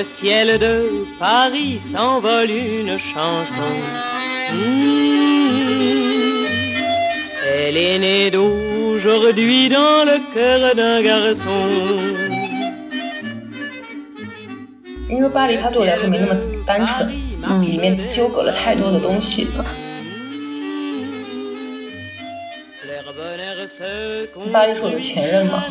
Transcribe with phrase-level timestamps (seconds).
[0.00, 3.60] le ciel de Paris s'envole une chanson.
[4.52, 4.56] Mmh.
[7.48, 11.70] Elle est née d'aujourd'hui dans le cœur d'un garçon.
[15.08, 16.34] 因为巴黎它对我来说没那么
[16.66, 17.08] 单纯，
[17.42, 19.46] 嗯里面纠葛了太多的东西。
[22.84, 25.64] Leur bonheur se 巴黎是我的前任嘛，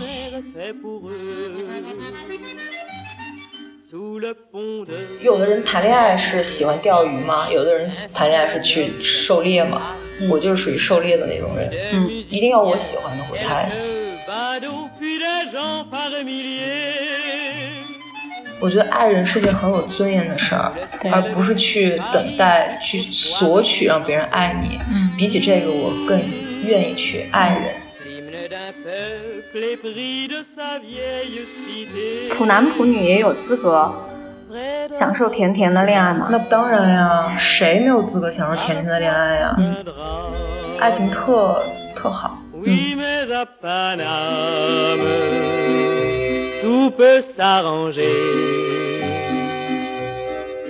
[5.21, 9.97] 有的人谈恋爱是喜欢钓鱼吗，有的人谈恋爱是去狩猎嘛。
[10.31, 13.73] 我就是属于狩猎的那种人，嗯一定要我喜欢的我才。
[18.61, 20.75] 我觉得爱人是件很有尊严的事儿，
[21.11, 24.79] 而不是去等待、去索取让别人爱你。
[24.93, 26.21] 嗯比起这个，我更
[26.67, 27.75] 愿意去爱人。
[32.31, 33.91] 普男普女也有资格
[34.93, 36.29] 享受甜甜的恋爱吗？
[36.31, 39.57] 那当然呀，谁没有资格享受甜甜的恋爱呀.
[40.79, 41.63] 爱情特
[41.95, 42.39] 特好。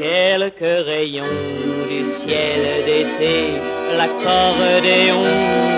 [0.00, 1.26] Quelques rayons
[1.90, 3.60] du ciel d'été,
[3.98, 5.22] l'accordéon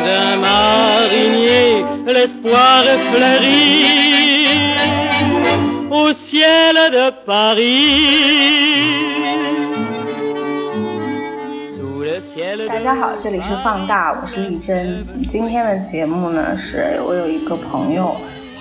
[0.06, 4.12] d'un marinier, l'espoir fleuri
[5.93, 7.83] au ciel de Paris.
[12.67, 15.05] 大家好，这里是放大，我是丽珍。
[15.29, 18.17] 今天的节目呢，是我有一个朋友，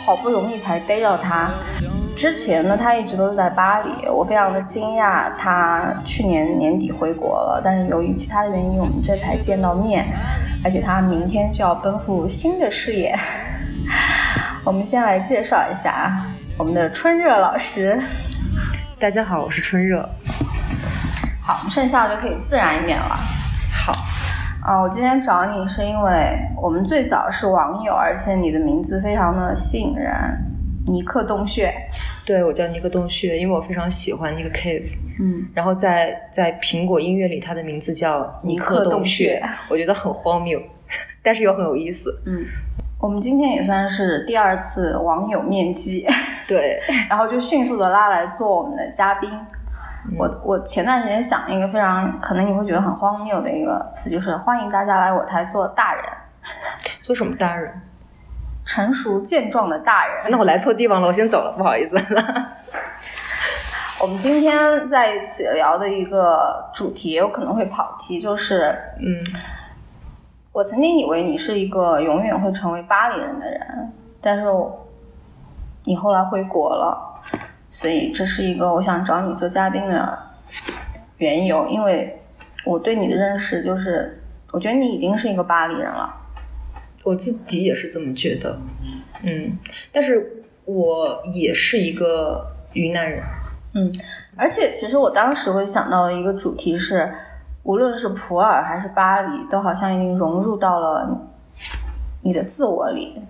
[0.06, 1.50] 好不容易才逮到他。
[2.18, 10.06] 之前呢，他一直都是在巴黎，我非常的惊讶，他去年年底回国了，但是由于其他的原因，我们这才见到面，
[10.66, 13.18] 而且他明天就要奔赴新的事业。
[14.66, 18.00] 我们先来介绍一下啊，我们的春热老师。
[19.00, 20.08] 大家好，我是春热。
[21.42, 23.16] 好，我们剩下的就可以自然一点了。
[23.73, 23.94] 好，
[24.64, 30.11] 啊，我今天找你是因为我们最早是网友，而且你的名字非常的吸引人，
[30.86, 31.73] 尼克洞穴。
[32.26, 34.92] 对我叫尼克洞穴，因为我非常喜欢那个 cave。
[35.20, 40.61] 嗯，然后在在苹果音乐里，它的名字叫尼克洞穴，我觉得很荒谬，
[41.23, 42.22] 但是又很有意思。
[42.26, 42.45] 嗯，
[43.02, 46.08] 我们今天也算是第二次网友面基，
[46.48, 46.80] 对，
[47.10, 49.28] 然后就迅速的拉来做我们的嘉宾。
[50.17, 56.04] 我我前段时间想了一个非常可能你会觉得很荒谬的一个词，就是欢迎大家来我台做大人，
[57.02, 57.73] 做什么大人？
[58.64, 60.30] 成熟健壮的大人。
[60.30, 62.00] 那我来错地方了，我先走了，不好意思。
[64.00, 69.23] 我们今天在一起聊的一个主题，有可能会跑题，就是嗯，
[70.52, 74.88] 我曾经以为你是一个永远会成为巴黎人的人，但是我
[75.86, 77.22] 你后来回国了，
[77.70, 80.20] 所以这是一个我想找你做嘉宾的
[81.17, 82.22] 缘由，因为
[82.66, 86.14] 我对你的认识就是，我觉得你已经是一个巴黎人了。
[87.04, 88.60] 我自己也是这么觉得。
[89.23, 89.58] 嗯，
[89.92, 93.23] 但是我也是一个云南人。
[93.73, 93.92] 嗯，
[94.36, 97.10] 而且其实我当时会想到的一个主题是，
[97.64, 101.30] 无论是普洱还是巴黎，都好像已经融入到了
[102.23, 103.22] 你的自我里。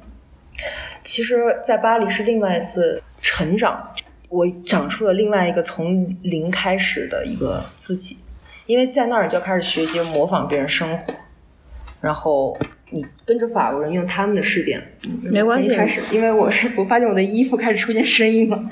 [1.03, 3.91] 其实，在巴黎是另外一次成长，
[4.29, 8.17] 我长出了另外一个从零开始的一个自己，
[8.67, 11.13] 因为在那儿就要开始学习模仿别人生活，
[11.99, 12.55] 然后
[12.91, 14.81] 你跟着法国人用他们的试点，
[15.23, 18.63] 没关系开始，因为我是我发现我的衣服开始出现声音了。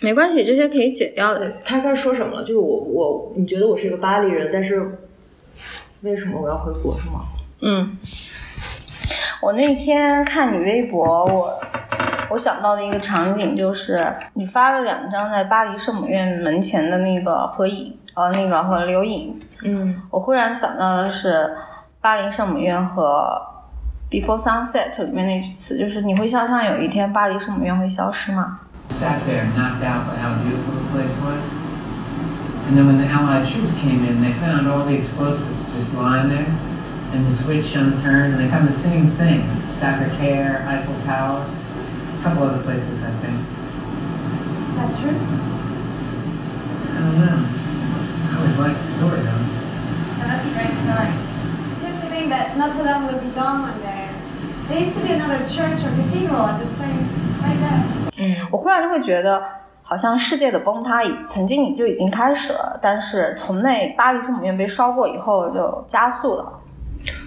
[0.00, 1.50] 没关系，这些可以剪掉的。
[1.64, 2.42] 他该说什么了？
[2.42, 4.98] 就是我我你觉得我是一个巴黎人，但是
[6.02, 7.20] 为什么我要回国是吗？
[7.60, 7.96] 嗯，
[9.42, 11.60] 我那天看你微博，我
[12.30, 19.40] 我想到的一个场景就是你发了两张在巴黎圣母院门前的那个合影，呃，那个和留影。
[19.64, 21.52] 嗯，我忽然想到的是
[22.00, 23.36] 巴黎圣母院和
[24.12, 28.60] 《Before Sunset》里面那句词，就是你会想象有一天巴黎圣母院会消失吗
[28.90, 31.67] ？sat there knocked out by how beautiful the place was.
[32.67, 36.29] And then when the Allied troops came in, they found all the explosives just lying
[36.29, 36.47] there,
[37.11, 42.23] and the switch unturned, and they found the same thing Sacre Coeur, Eiffel Tower, a
[42.23, 43.37] couple other places, I think.
[44.71, 45.17] Is that true?
[46.87, 47.39] I don't know.
[48.31, 49.43] I always liked the story, though.
[50.19, 51.11] No, that's a great story.
[51.81, 54.07] Do you think that Notre Dame will be gone one day?
[54.69, 57.09] There used to be another church or cathedral at the same
[57.43, 58.47] right there.
[58.51, 59.43] 我忽然就会觉得，
[59.88, 66.60] 好像世界的崩塌已曾经你就已经开始了，但是从那巴黎圣母院被烧过以后就加速了。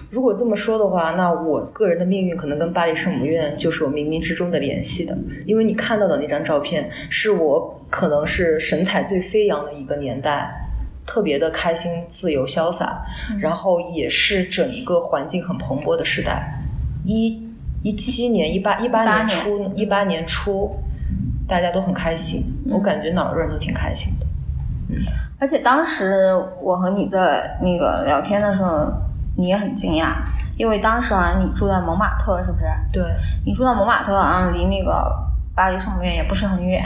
[0.08, 10.48] 如果这么说的话，那我个人的命运可能跟巴黎圣母院就是有冥冥之中的联系的，因为你看到的那张照片是我可能是神采最飞扬的一个年代，
[11.04, 13.02] 特别的开心、自由、潇洒，
[13.40, 16.62] 然后也是整一个环境很蓬勃的时代。
[17.04, 17.42] 一
[17.82, 20.70] 一七年、一八一八年初、一八年初，
[21.52, 24.24] 大家都很开心，我感觉哪儿的人都挺开心的。
[24.88, 24.96] 嗯
[25.38, 26.32] 而且当时
[26.62, 28.90] 我和你在那个聊天的时候，
[29.36, 30.14] 你也很惊讶，
[30.56, 32.64] 因为当时好像你住在蒙马特，是不是？
[32.90, 33.02] 对，
[33.44, 35.14] 你住在蒙马特，好像离那个
[35.54, 36.82] 巴黎圣母院也不是很远。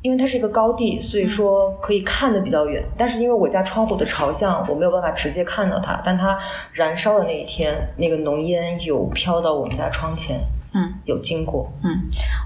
[0.00, 2.82] 因为它是一个高地，所以说可以看得比较远。
[2.96, 6.00] 但是因为我家窗户的朝向，我没有办法直接看到它。
[6.02, 6.36] 但它
[6.72, 10.40] 燃烧的那一天，那个浓烟有飘到我们家窗前，
[10.74, 11.70] 嗯，有经过。
[11.82, 11.90] 嗯，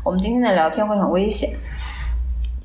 [0.05, 1.51] 我们今天的聊天会很危险，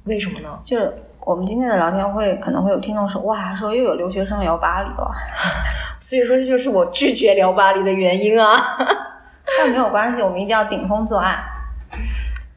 [0.05, 0.59] 为什么呢？
[0.63, 0.77] 就
[1.19, 5.11] 我们今天的聊天会可能会有听众说，哇，说又有留学生聊巴黎了。
[6.01, 8.77] 所以说这就是我拒绝聊巴黎的原因啊。
[9.59, 11.37] 但没有关系，我们一定要顶风作案，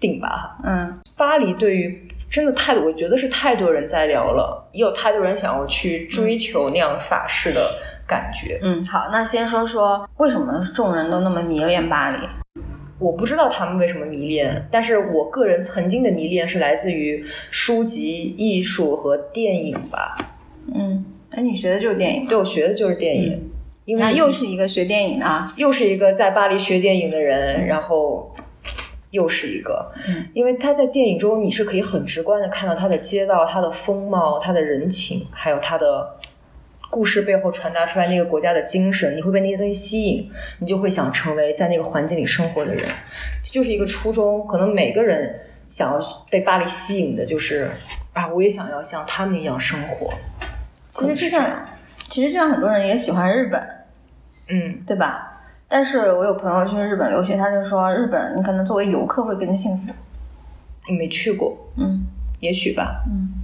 [0.01, 0.57] 顶吧。
[0.63, 7.61] 嗯，巴黎对于真的太多，我觉得是太多人在聊了，也有太多人想要去追求那样法式的
[8.07, 8.59] 感觉。
[8.63, 12.19] 嗯，好，那先说说为什么众人都那么迷恋巴黎？
[13.05, 20.17] 我不知道他们为什么迷恋，但是我个人曾经的迷恋是来自于书籍、艺术和电影吧。
[20.75, 23.39] 嗯，哎，你学的就是电影，对我学的就是电影，
[23.85, 28.35] 因为那又是一个学电影的啊，又是一个在巴黎学电影的人，然后
[29.11, 36.17] 又是一个，嗯，因为他在电影中你是可以很直观的看到他的街道、他的风貌、他的人情，还有他的
[36.95, 40.31] 故事背后传达出来那个国家的精神，你会被那些东西吸引，
[40.61, 42.89] 你就会想成为在那个环境里生活的人，
[43.43, 44.47] 这就是一个初衷。
[44.47, 46.01] 可能每个人想要
[46.31, 47.69] 被巴黎吸引的就是
[48.13, 50.15] 啊，我也想要像他们一样生活。
[50.89, 51.67] 其实就像，
[52.09, 53.61] 其实就像很多人也喜欢日本，
[54.51, 55.43] 嗯，对吧？
[55.67, 59.93] 但是我有朋友去日本留学，他就说日本你可能作为游客会更幸福。
[60.89, 62.05] 你没去过，嗯，
[62.39, 63.03] 也许吧。
[63.09, 63.43] 嗯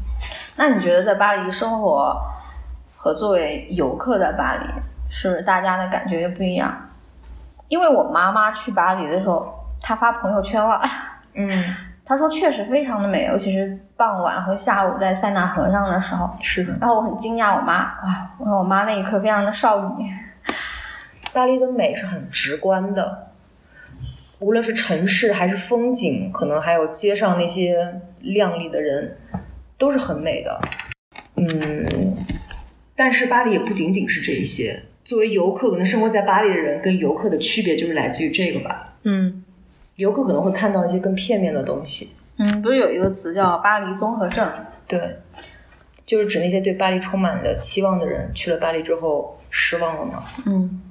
[0.57, 2.15] 那你觉得在巴黎生活
[3.03, 4.61] 和作为游客在巴黎，
[5.09, 6.71] 是不是大家的感觉就不一样？
[7.69, 9.51] 因为我妈妈去巴黎的时候，
[9.81, 10.79] 她发朋友圈了，
[11.33, 11.49] 嗯，
[12.05, 16.29] 她说确实非常的美，尤其是傍晚和下午在塞纳河上的时候。
[16.43, 16.77] 是的。
[16.79, 20.13] 然后我很惊讶，我妈哇，我说我妈那一刻非常的少女。
[21.33, 23.29] 巴黎的美是很直观的，
[24.41, 29.17] 无论是城市还是风景，可能还有街上那些靓丽的人，
[29.79, 30.61] 都是很美的。
[31.37, 31.47] 嗯，
[33.01, 34.83] 但是巴黎也不仅仅是这一些。
[35.03, 38.93] 作为游客，可能生活在巴黎的人跟游客的区别就是来自于这个吧。
[39.05, 39.43] 嗯
[39.97, 44.47] 游客可能会看到一些更片面的东西，嗯，不是有一个词叫巴黎综合症？
[44.87, 45.17] 对，
[46.05, 50.23] 就是指那些对巴黎充满了期望的人，去了巴黎之后失望了吗？
[50.45, 50.83] 嗯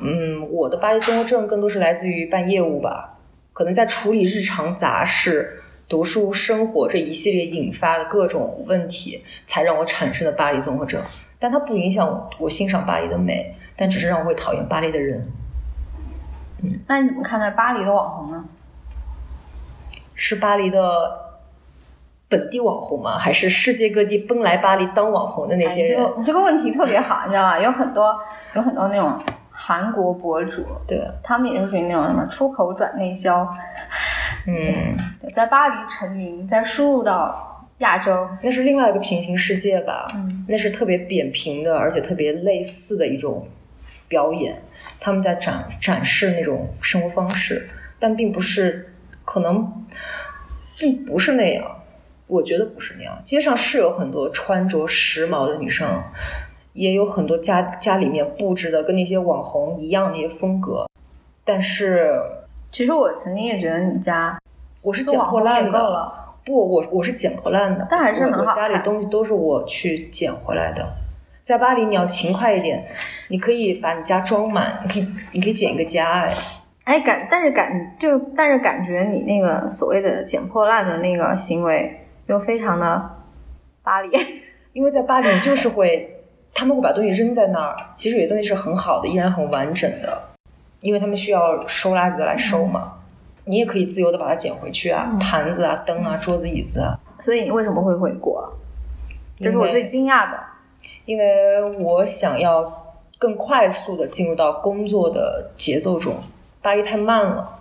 [0.00, 3.18] 嗯，我的巴黎综合症更多是来自于办业务吧，
[3.52, 5.58] 可能在处理日常杂事、
[5.94, 11.00] 读书、生活这一系列引发的各种问题，才让我产生了巴黎综合症。
[11.38, 15.24] 但它不影响我我欣赏巴黎的美，但只是让我会讨厌巴黎的人。
[16.64, 18.44] 嗯那你怎么看待巴黎的网红呢？
[20.16, 20.80] 是巴黎的
[22.28, 23.16] 本地网红吗？
[23.16, 26.02] 还是世界各地奔来巴黎当网红的那些人？
[26.02, 27.56] 哎这个你这个问题特别好，你知道吧？
[27.60, 28.18] 有很多
[28.56, 29.16] 有很多那种
[29.48, 33.48] 韩国博主，对，他们也是属于那种什么出口转内销，
[34.46, 34.96] 嗯，
[35.32, 38.28] 在巴黎成名，再输入到亚洲。
[38.42, 40.10] 那是另外一个平行世界吧。
[40.14, 43.48] 嗯，那是特别扁平的，而且特别类似的一种
[44.08, 44.60] 表演。
[45.00, 48.92] 他们在展展示那种生活方式，但并不是
[49.24, 49.86] 可能，
[50.78, 51.82] 并不是那样。
[52.26, 53.20] 我觉得不是那样。
[53.24, 56.02] 街上是有很多穿着时髦的女生，
[56.72, 60.88] 也有很多家家里面布置的跟那些网红一样那些风格，
[61.44, 62.18] 但是
[62.74, 64.36] 其实我曾经也觉得你家
[64.82, 65.78] 我是捡破烂的。
[65.78, 70.84] 了，不，我我是捡破烂的，但还是很好我我家里东西都是我去捡回来的。
[71.40, 72.84] 在巴黎，你要勤快一点，
[73.28, 76.34] 你可以把你家装满，你可以你可以捡一个家，哎，
[76.82, 83.08] 哎感，但是感就但是感觉你那个所谓的捡破烂的那个行为又非常的
[83.84, 84.10] 巴黎。
[84.74, 90.20] 因为在巴黎就是会，他们会把东西扔在那儿，其实有些东西是很好的，依然很完整的，
[90.84, 92.92] 因为他们需要收垃圾的来收嘛。
[93.46, 96.98] 你也可以自由的把它捡回去啊，盘子啊、灯啊、桌子、椅子啊。
[97.20, 98.52] 所以你为什么会回国？
[99.38, 100.38] 这是我最惊讶的。
[101.04, 106.14] 因为我想要更快速的进入到工作的节奏中，
[106.62, 107.60] 巴黎太慢了。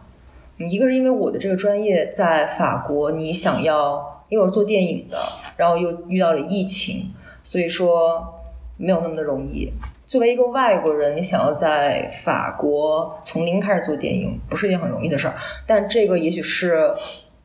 [0.57, 5.17] 嗯一个是因为我的这个专业在法国，你想要，因为我是做电影的，
[5.57, 7.11] 然后又遇到了疫情，
[7.41, 8.33] 所以说
[8.77, 9.73] 没有那么的容易。
[10.13, 15.33] 作为一个外国人，你想要在法国从零开始做电影，不是一件很容易的事儿。
[15.65, 16.93] 但这个也许是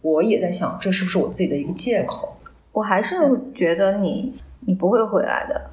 [0.02, 2.36] 我也在想，这是不是我自己的一个借口？
[2.72, 3.16] 我还是
[3.54, 4.34] 觉得你
[4.66, 5.70] 你不会回来的。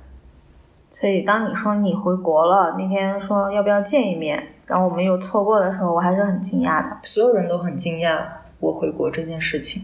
[0.93, 6.97] 所以当你说你回国了，那天说要不要见一面，然后我们又错过的时候，我还是很惊讶的。
[7.03, 8.21] 所有人都很惊讶
[8.61, 9.83] 我回国这件事情，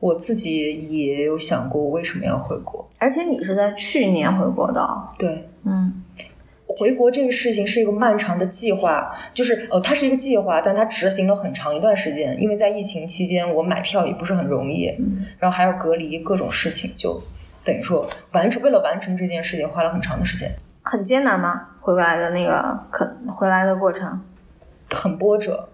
[0.00, 2.86] 我自己也有想过我为什么要回国。
[2.98, 4.86] 而且你是在去年回国的，
[5.18, 6.02] 对，嗯，
[6.68, 12.36] 回国这个事情是一个漫长的计划，就是呃，它是一个计划，但它执行了很长一段时间。
[12.40, 14.86] 因为在疫情期间，我买票也不是很容易，
[15.38, 17.22] 然后还要隔离各种事情，就
[17.64, 20.50] 等于说完成为了完成这件事情花了很长的时间，
[20.82, 21.68] 很艰难吗？
[21.80, 24.20] 回过来的那个可回来的过程，
[24.90, 25.68] 很波折。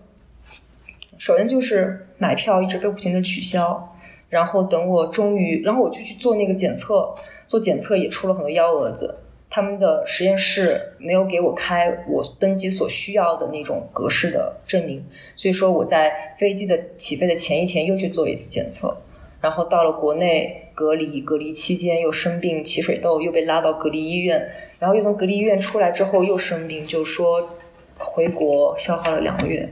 [1.16, 3.94] 首先就是买票一直被不停的取消，
[4.28, 7.14] 然后等我终于，然后我就去做那个检测，
[7.46, 9.20] 做检测也出了很多幺蛾子。
[9.54, 15.04] 他们的实验室没有给我开我登机所需要的那种格式的证明，
[15.37, 18.97] 所以说我在飞机的起飞的前一天又去做了一次检测，
[19.42, 27.59] 然后到了国内隔离，隔离期间又生病起水痘，又被拉到隔离医院，然后又从隔离医院出来之后又生病，就说
[27.99, 29.68] 回国消耗了两个月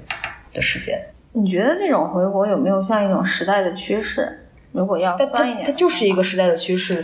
[0.52, 1.02] 的时间。
[1.32, 4.46] 你觉得这种回国有没有像一种时代的趋势？
[4.72, 7.02] 如果要但酸一点，它它就是一个时代的趋势。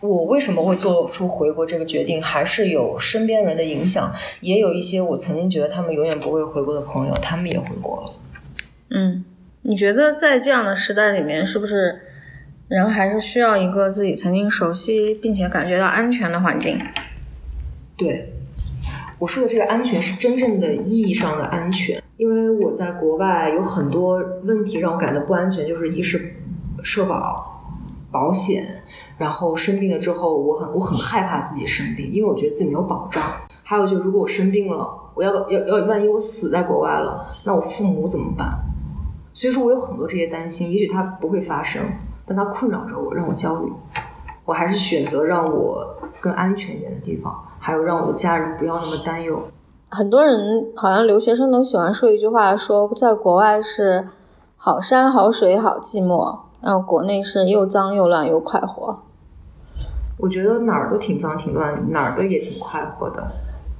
[0.00, 8.10] 我为什么会做出回国这个决定，还是有身边人的影响，也有一些我曾经觉得他们永远不会回国的朋友，他们也回国了。
[8.90, 9.24] 嗯，
[9.62, 12.00] 你觉得在这样的时代里面，是不是
[12.68, 16.78] 人还是需要一个自己曾经熟悉并且感觉到安全的环境？
[17.96, 18.32] 对，
[19.18, 26.36] 我说的这个安全是真正的意义上的安全，因为我在国外有很多问题让我感到不安全，就是一是
[26.84, 27.74] 社保、
[28.12, 28.77] 保险，
[29.18, 33.22] 然后生病了之后，我很我很害怕自己生病，因为我觉得自己没有保障。
[33.64, 38.48] 还有就，如果我生病了，我要要要万一我死在国外了，那我父母怎么办？
[39.34, 41.82] 所以说我有很多这些担心，也许它不会发生，
[42.24, 43.72] 但它困扰着我，让我焦虑。
[44.44, 45.86] 我还是选择让我
[46.20, 49.42] 更安全一点的地方，还有让我的家人不要那么担忧。
[49.90, 54.08] 很多人好像留学生都喜欢说一句话，说在国外是
[54.56, 58.98] 好山好水好寂寞，然后国内是又脏又乱又快活。
[60.18, 63.24] 我觉得哪儿都挺脏挺乱，哪儿都也挺快活的，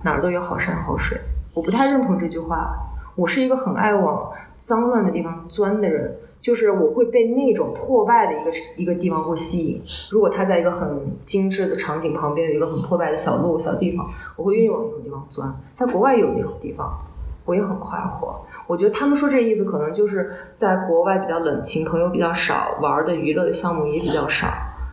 [0.04, 1.21] 哪儿都有好山好水。
[1.52, 2.75] 我不太认同这句话。
[3.16, 9.83] 我是一个很爱往脏乱的地方钻的人，就是我会被那种破败的一个一个地方会吸引。
[10.12, 15.52] 如果它在一个很精致的场景旁边有一个很破败的小路小地方，我会愿意往那种地方钻。
[15.75, 16.97] 在国外有那种地方，
[17.45, 18.40] 我也很快活。
[18.68, 24.47] 我觉得他们说这意思，可能就是在国外比较冷清，朋友比较少，玩的娱乐的项目也比较少。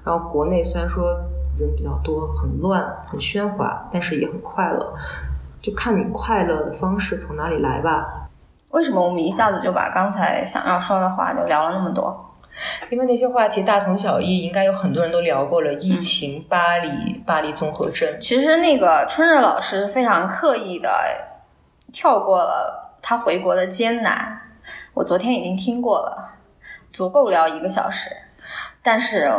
[0.04, 1.16] 然后国内虽然说
[1.58, 4.94] 人比较多，很乱，很喧哗，但是也很快乐。
[5.62, 8.30] 就看你快乐的方式从哪里来吧。
[8.70, 12.36] 为什么我们一下子就把刚才想要说的话就聊了那么多？
[12.90, 15.74] 因为那些话题大同小异，应该有很多人都聊过了。
[15.74, 20.90] 疫情、巴黎、巴黎综合症，其实那个春日老师非常刻意的
[21.92, 24.42] 跳过了他回国的艰难。
[24.94, 26.36] 我昨天已经听过了，
[26.94, 28.10] 足够聊一个小时。
[28.82, 29.32] 但是，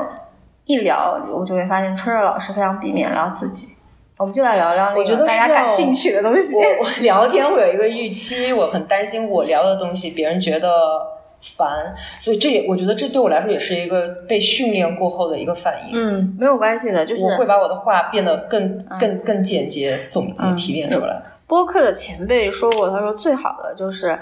[0.67, 3.75] 一聊我就会发现春日老师非常避免聊自己。
[4.19, 6.55] 我们就来聊聊那我觉个大家感兴趣的东西。
[6.55, 10.69] 我我聊天会有一个预期，我很担心我聊的东西别人觉得
[11.41, 15.93] 烦，所以这也我觉得这对我来说也是一个被训练过后的一个反应。
[15.95, 21.23] 嗯，没有关系的，就是我会把我的话变得更更更简洁、总结、提炼出来。
[21.47, 24.19] 播客的前辈说过，他说最好的就是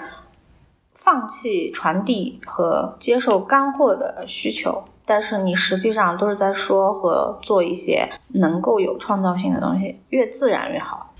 [0.93, 11.13] 放弃传递和接受干货的需求，但是你实际上都是在说和做一些能够有创造性的东西，越自然越好。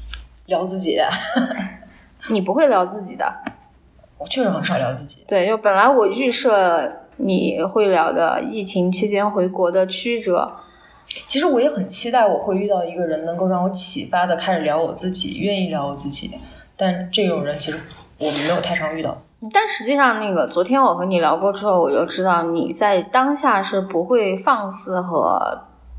[0.48, 1.00] 聊自己，
[2.30, 3.26] 你不会聊自己的，
[4.20, 5.24] 我确实很少聊自己。
[5.28, 10.52] 对，就本来我预设你会聊的疫情期间回国的曲折，
[11.28, 16.30] 其实我也很期待我会遇到一个人能够让我启发的开始聊我自己，愿意聊我自己。
[16.78, 17.80] 但这种人其实
[18.20, 19.20] 我没有太常遇到。
[19.54, 25.40] 但实际上，那个昨天我和你聊过之后，我就知道你在当下是不会放肆和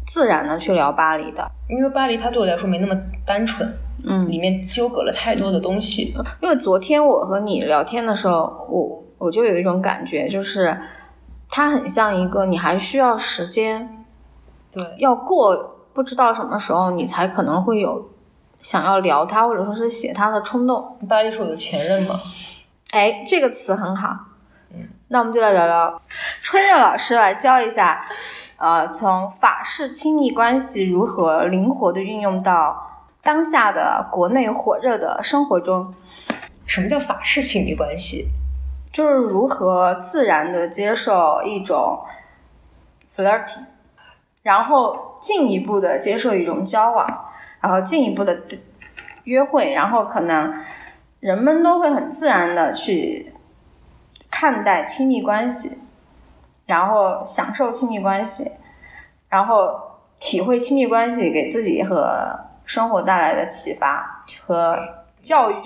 [0.06, 1.48] 自然的去聊巴黎的。
[1.68, 3.68] 因为巴黎它对我来说没那么单纯，
[4.04, 6.14] 嗯，里面纠葛了太多的东西。
[6.40, 10.76] 因为昨天我和你聊天的时候，我我就有一种感觉，就是
[11.48, 14.04] 它很像一个你还需要时间，
[14.72, 18.10] 对，要过不知道什么时候你才可能会有
[18.62, 20.96] 想要聊它或者说是写它的冲动。
[21.08, 22.20] 巴黎是我的前任嘛，
[22.90, 24.16] 哎，这个词很好。
[24.72, 26.00] 嗯，那我们就来聊聊
[26.42, 28.06] 春日老师来教一下，
[28.58, 35.94] 呃，从法式亲密关系如何灵活的运用到当下的国内火热的生活中，
[36.66, 38.28] 什么叫法式亲密关系？
[38.92, 42.02] 就是如何自然的接受一种
[43.14, 43.64] flirting，
[44.42, 47.06] 然后进一步的接受一种交往，
[47.60, 48.40] 然后进一步的
[49.24, 50.54] 约会，然后可能
[51.20, 53.32] 人们都会很自然的去
[54.30, 55.78] 看待亲密关系，
[56.66, 58.52] 然后享受亲密关系，
[59.28, 64.78] 然后体会亲密关系给自己和生活带来的启发和
[65.22, 65.62] 教育。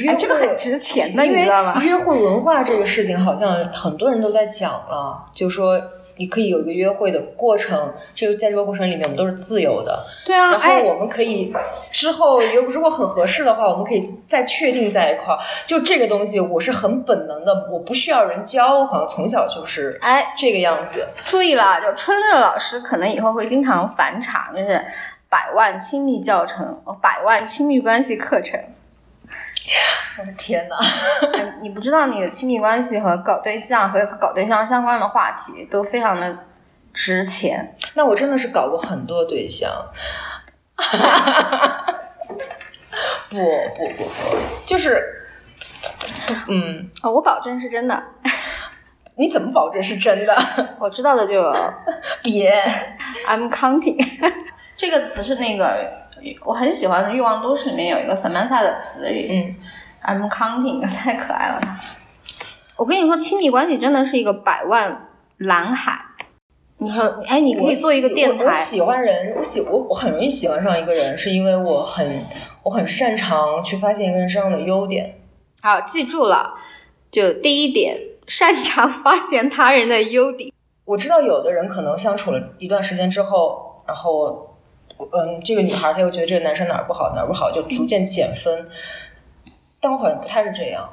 [0.00, 1.80] 约哎，这个很值钱的，你知道吗？
[1.82, 5.80] 约会文化这个事情，好像很多人都在讲了，就说
[6.16, 10.04] 你可以有一个约会的过程，这个在这个过程里面，我们都是自由的。
[10.26, 11.54] 对啊，然哎后我们可以
[11.92, 15.38] 之后如如果很合适的话，我们可以再确定在一块儿。
[15.64, 21.06] 就这个东西，我是很本能的，我不需要人教，我好像从小就是哎，这个样子。
[21.24, 24.84] 注意了，就春乐老师可能以后会经常返场，就是
[25.28, 28.58] 百万亲密教程、百万亲密关系课程。
[30.18, 30.76] 我的天哪！
[31.38, 36.38] 嗯你不知道你的亲密关系和搞对象和搞对象相关的话题都非常的
[36.92, 37.76] 值钱。
[37.94, 39.70] 那我真的是搞过很多对象。
[43.30, 44.10] 不不不不，
[44.66, 45.28] 就是，
[46.48, 48.02] 嗯，哦，我保证是真的，
[49.16, 50.34] 你怎么保证是真的？
[50.80, 51.52] 我知道的就
[52.22, 52.50] 别
[53.26, 53.98] ，I'm counting
[54.76, 56.07] 这个词是那个
[56.44, 59.54] 我很喜欢的《欲望都市》里面有一个 Samantha 的词语，
[60.06, 61.60] 嗯，I'm counting， 太可爱了。
[62.76, 65.08] 我跟你说，亲密关系真的是一个百万
[65.38, 66.00] 蓝海。
[66.80, 72.24] 你说，哎，你可以做一个电台，我我喜欢人，我喜我我很容易喜欢上一个人，是因为我很
[72.62, 75.18] 我很擅长去发现一个人身上的优点。
[75.60, 76.54] 好，记住了，
[77.10, 77.98] 就第一点，
[78.28, 80.52] 擅长发现他人的优点。
[80.84, 84.56] 我知道有的人可能相处了一段时间之后，然后，
[84.98, 88.66] 嗯，这个女孩她又觉得这个男生哪儿不好哪儿不好，就逐渐减分。
[89.80, 90.88] 但我好像不太是这样，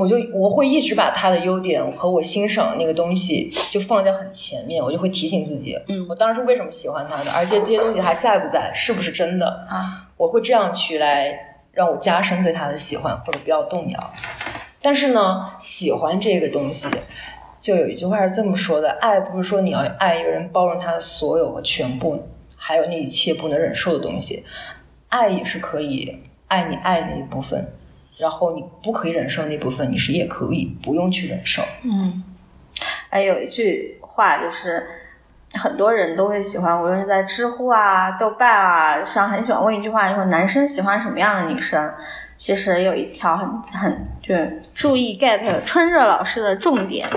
[0.00, 10.08] 我就我会一直把他的优点和我欣赏的那个东西就放在很前面，我就会提醒自己，嗯我当时为什么喜欢他的，而且这些东西还在不在，是不是真的啊？
[10.16, 11.32] 我会这样去来
[11.72, 14.12] 让我加深对他的喜欢，或者不要动摇。
[14.82, 16.88] 但是呢，喜欢这个东西，
[17.60, 22.20] 就有一句话是这么说的：爱不是说你要爱一个人，包容他的所有和全部，
[22.66, 24.42] 还有那一切不能忍受的东西。
[25.10, 27.62] 爱也是可以爱你爱那一部分，
[28.16, 31.62] 然后你不可以忍受那部分，你是也可以不用去忍受。
[31.82, 32.24] 嗯，
[33.10, 34.82] 哎，有一句话就是，
[35.60, 41.92] 很多人都会喜欢，无论是在知乎啊、豆瓣啊上，很喜欢问一句话，就说男生喜欢什么样的女生？
[42.34, 47.08] 其实有一条很很就是注意 get 春热老师的重点，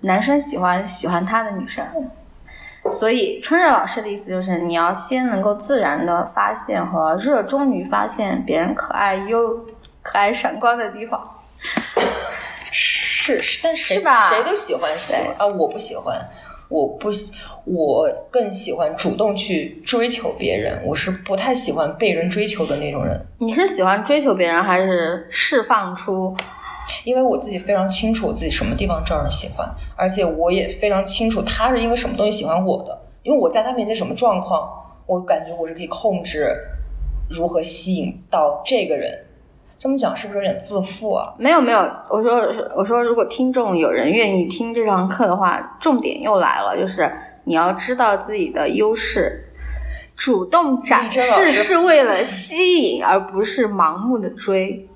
[0.00, 1.86] 男生喜欢喜欢他的女生。
[2.90, 9.66] 所以春热老师的意思就是，你要先能够自然的发现和热衷于发现别人可爱又、
[10.02, 11.22] 可爱闪光的地方。
[12.70, 14.28] 是是，但谁是吧？
[14.28, 16.14] 谁都喜欢喜欢啊，我不喜欢，
[16.68, 17.32] 我不喜，
[17.64, 26.36] 我更喜欢主动去追求别人，我是不太喜欢被人追求的那种人，你是喜欢追求别人，还是释放出
[27.04, 34.68] 因为我自己非常清楚我自己什么地方招人喜欢，而且我也非常清楚他是因为什么东西喜欢我的，因为我在他面前什么状况，
[35.06, 36.54] 我感觉我是可以控制
[37.30, 39.10] 如何吸引到这个人。
[39.76, 41.34] 这么讲是不是有点自负啊？
[41.36, 42.36] 没有没有，我说
[42.74, 47.12] 我说，如果听众有人愿意听这堂课的话，重点又来了，就是
[47.44, 49.52] 你要知道自己的优势，
[50.16, 51.20] 主动展示
[51.52, 54.88] 是为了吸引，而不是盲目的追。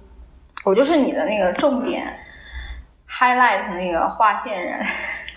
[0.68, 2.06] 我就是你的那个重点
[3.08, 4.84] highlight 那个划线人，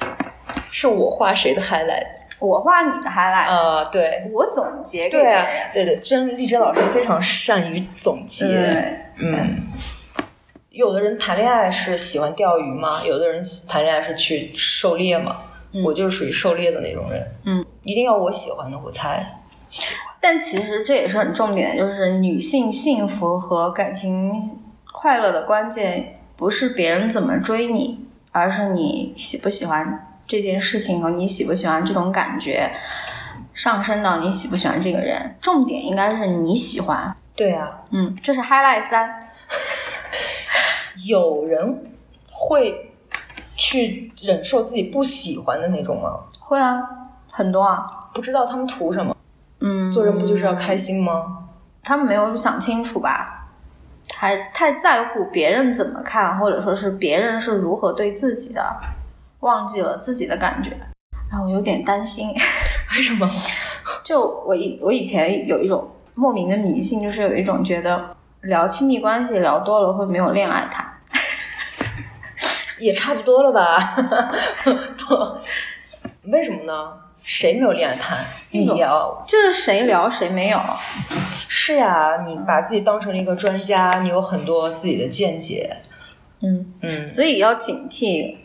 [0.69, 2.05] 是我画谁的 highlight
[2.41, 8.45] 我画你的 highlight，、啊、对，我总结给别对啊人。，对对，真丽珍老师非常善于总结。
[8.47, 9.55] 对，嗯，
[10.71, 15.37] 有的人谈恋爱是喜欢钓鱼嘛，有的人谈恋爱是去狩猎嘛。
[15.85, 17.25] 我就是属于狩猎的那种人。
[17.45, 19.25] 嗯，一定要我喜欢的我才
[19.69, 20.03] 喜欢。
[20.19, 24.59] 但其实这也是很重点，就是女性幸福和感情
[24.91, 32.71] 快乐的关键，不是别人怎么追你，而是你喜不喜欢这件事情和你喜不喜欢这种感觉，
[33.53, 35.35] 上升到你喜不喜欢这个人。
[35.41, 37.15] 重点应该是你喜欢。
[37.35, 39.27] 对啊，嗯，这是 highlight 三。
[41.07, 41.83] 有人
[42.29, 42.91] 会
[43.55, 46.19] 去忍受自己不喜欢的那种吗？
[46.39, 46.81] 会啊，
[47.31, 48.09] 很多啊。
[48.13, 49.15] 不知道他们图什么？
[49.61, 51.47] 嗯，做人不就是要开心吗？
[51.81, 53.40] 他们没有想清楚吧，
[54.21, 58.63] 还太在乎别人怎么看，或者说是别人是如何对自己的，
[59.39, 60.77] 忘记了自己的感觉。
[61.27, 62.29] 然后我有点担心，
[62.95, 63.27] 为什么？
[64.03, 70.85] 就我以我以前有一种莫名的迷信，就是有一种觉得聊亲密关系聊多了会没有恋爱谈。
[72.77, 73.95] 也差不多了吧？
[74.99, 76.93] 不，为什么呢？
[77.23, 78.19] 谁没有恋爱谈？
[78.51, 80.59] 你聊就是谁聊谁没有。
[81.63, 85.71] 是呀，你把自己当成了一个专家，你有很多自己的见解。
[86.41, 88.37] 嗯，嗯，所以要警惕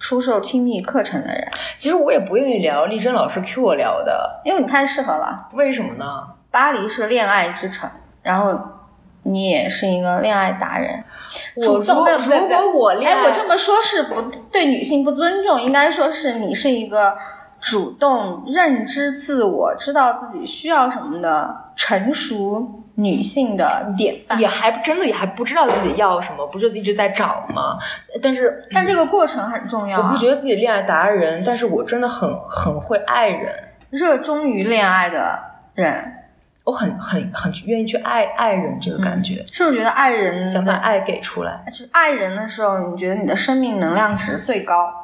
[0.00, 5.48] 出售亲密课程的人，其实我也不愿意聊，丽珍老师 Q 我聊的，因为你太适合了。
[5.52, 6.26] 为什么呢？
[6.50, 7.88] 巴黎是恋爱之城，
[8.20, 8.60] 然后
[9.22, 11.04] 你也是一个恋爱达人。
[11.54, 17.16] 我主动如果我恋爱，哎，我这么说是不对女性不尊重，应该说是你是一个
[17.60, 24.38] 主动认知自我、知道自己需要什么的成熟女性的典范。
[24.38, 27.78] 也还真的也还不知道自己要什么，不就是一直在找吗？
[28.22, 30.06] 但是但这个过程很重要、啊。
[30.06, 33.52] 我不觉得自己恋爱达人，但是我真的很很会爱人，
[33.90, 35.38] 热衷于恋爱的
[35.74, 36.14] 人，
[36.64, 41.62] 我很很很愿意去爱爱人这个感觉，是不是觉得爱人的想把爱给出来。
[41.68, 44.99] 就是爱人的时候，你觉得你的生命能量值最高？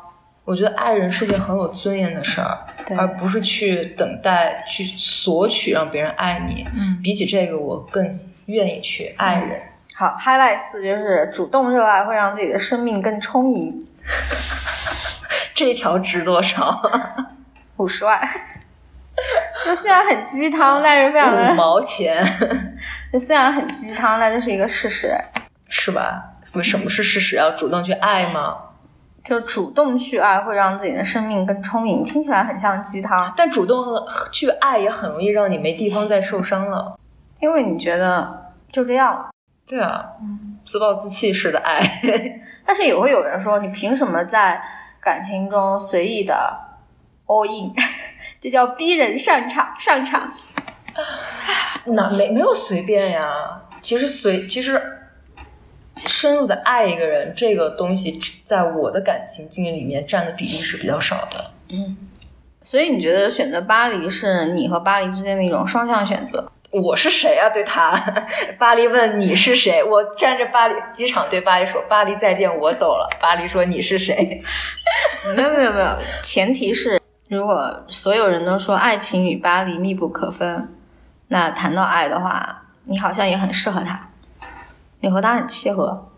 [0.46, 2.56] 我觉得爱人是件很有尊严的事儿，
[2.96, 6.64] 而不是去等待、去索取让别人爱你。
[6.72, 8.08] 嗯，比起这个，我更
[8.46, 9.60] 愿意去爱人。
[9.96, 13.76] 好，highlight 四就是主动热爱会让自己的生命更充盈，
[15.52, 16.80] 这条值多少？
[17.78, 18.20] 五十万。
[19.64, 22.24] 就虽然很鸡汤，但是非常五的，毛钱，
[23.12, 25.12] 就虽然很鸡汤，但这是一个事实。
[25.68, 26.22] 是吧？
[26.52, 27.34] 为什么是事实？
[27.34, 28.54] 要主动去爱吗？
[29.26, 33.84] 就主动去爱会让自己的生命更充盈，听起来很像鸡汤，但主动
[34.30, 36.98] 去爱也很容易让你没地方再受伤了。
[37.40, 39.28] 因为你觉得就这样。
[39.68, 40.06] 对啊，
[40.64, 41.82] 自暴自弃式的爱，
[42.64, 44.62] 但是也会有人说，你凭什么在
[45.00, 46.56] 感情中随意的
[47.26, 47.72] all in？
[48.40, 50.30] 这叫逼人上场上场。
[51.86, 53.60] 那没没有随便呀。
[53.82, 54.95] 其实随其实
[56.04, 61.50] 深入的爱一个人，这个东西在我的感情经历里面占的比例是比较少的。
[61.70, 61.96] 嗯
[62.62, 66.50] 所以你觉得选择巴黎是你和巴黎之间的一种双向选择？
[66.72, 67.48] 我是谁啊？
[67.48, 67.96] 对他，
[68.58, 69.82] 巴黎问你是谁？
[69.84, 74.42] 我站着巴黎机场对巴黎说：“巴黎再见，我走了。”巴黎说：“你是谁
[75.36, 80.74] 没有没有没有，前提是如果所有人都说爱情与巴黎密不可分，
[81.28, 84.05] 那谈到爱的话，你好像也很适合他，
[85.00, 86.10] 你和他很契合，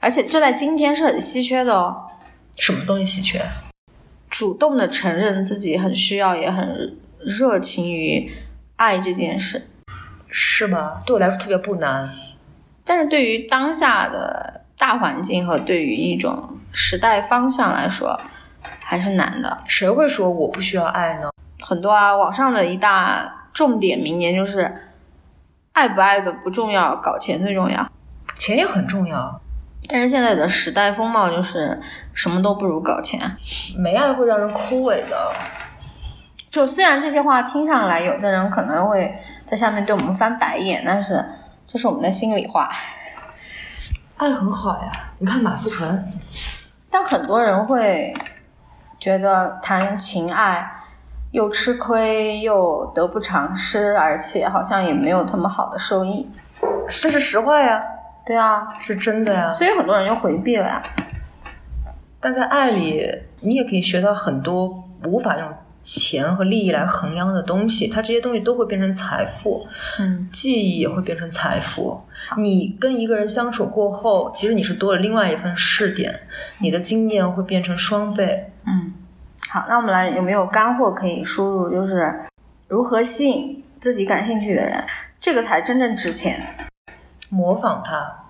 [0.00, 2.06] 而且这在今天是很稀缺的哦。？”
[2.56, 3.40] 什么东西稀缺？
[4.28, 8.32] 主动的承认自己很需要，也很热情于
[8.76, 9.68] 爱这件事，
[10.28, 11.02] 是吗？
[11.06, 12.10] 对我来说特别不难。
[12.84, 18.18] 但是对于当下的大环境和对于一种时代方向来说，
[18.80, 19.62] 还是难的。
[19.66, 21.30] 谁会说我不需要爱呢？
[21.60, 24.85] 很多啊，网上的一大重点名言就是：
[25.76, 27.86] 爱不爱的不重要，搞钱最重要。
[28.38, 29.40] 钱也很重要，
[29.90, 31.78] 但是现在的时代风貌就是
[32.14, 33.36] 什么都不如搞钱。
[33.76, 35.32] 没爱会让人枯萎的。
[36.48, 41.22] 就虽然这些话听上来，有的人可能会在下面对我们翻白眼，但是
[41.70, 42.70] 这是我们的心里话。
[44.16, 46.10] 爱很好呀，你看马思纯，
[46.90, 48.14] 但很多人会
[48.98, 50.72] 觉得谈情爱
[51.36, 56.26] 又吃亏又得不偿失，而且好像也没有这么好的收益。
[56.88, 57.82] 这是实话呀，
[58.24, 59.50] 对啊，是真的呀。
[59.50, 60.82] 所以很多人就回避了呀。
[62.18, 63.06] 但在爱里，
[63.40, 65.46] 你也可以学到很多无法用
[65.82, 69.66] 钱和利益来衡量的东西，它这些东西都会变成财富，
[69.98, 72.00] 嗯，记忆也会变成财富。
[72.38, 76.18] 你跟一个人相处过后，其实你是多了另外一份试点，
[76.60, 78.50] 你的经验会变成双倍。
[78.66, 78.94] 嗯，
[79.48, 81.70] 好，那我们来有没有干货可以输入？
[81.70, 82.12] 就是
[82.68, 84.84] 如何吸引自己感兴趣的人，
[85.20, 86.68] 这个才真正值钱。
[87.28, 88.24] 模仿他，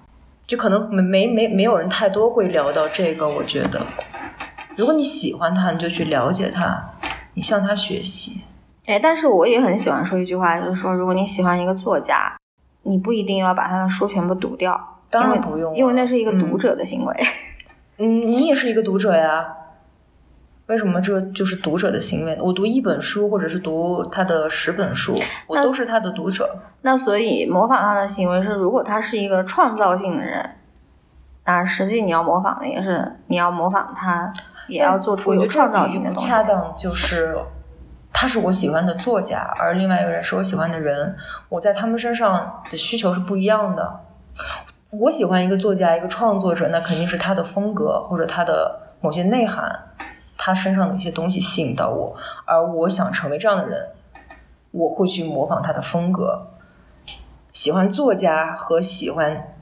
[0.47, 3.29] 就可能没没没没有人太多会聊到这个。
[3.29, 3.87] 我觉得，
[4.77, 6.83] 如果你喜欢他，你就去了解他，
[7.35, 8.43] 你向他学习。
[8.87, 12.37] 哎，但是我也很喜欢说一句话，就是说，如果你喜欢一个作家，
[12.83, 17.15] 你不一定要把他的书全部读掉，当然不用了因为那是一个读嗯者的行为。
[17.99, 19.55] 嗯，你也是一个读者呀。
[20.67, 22.43] 为什么这就是读者的行为呢？
[22.43, 25.15] 我读一本书，或者是读他的十本书，
[25.47, 26.59] 我都是他的读者。
[26.83, 30.57] 那所以模仿他的行为是，如果他是一个创造性的人，
[31.45, 34.33] 那实际你要模仿的也是你要模仿他，
[34.67, 36.27] 也要做出有创造性的东西。
[36.27, 37.39] 恰当，就是
[38.13, 41.15] 他是我喜欢的作家，而另外一个人是我喜欢的人，
[41.49, 44.01] 我在他们身上的需求是不一样的。
[44.91, 49.71] 我喜欢一个作家，一个创作者，那肯定是他的风格或者他的某些内涵，
[50.47, 53.89] 他身上的一些东西吸引到我，而我想成为这样的人。
[54.71, 56.49] 我会去模仿他的风格。
[57.53, 59.55] 喜欢作家和喜欢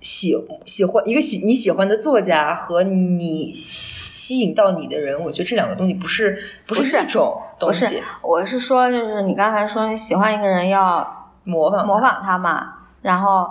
[0.00, 13.48] 喜喜欢一个喜你喜欢的作家和你吸引到你的人，我觉得这两个东西不是不不是一种东不是西，，我是说，就是你刚才说你喜欢一个人要模仿模仿他嘛，然后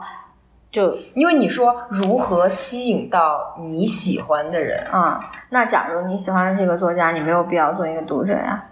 [0.72, 8.64] 就因为你说如何吸引到你喜欢的人，嗯，那假如你喜欢的这个作家，你没有必要做一个读者呀。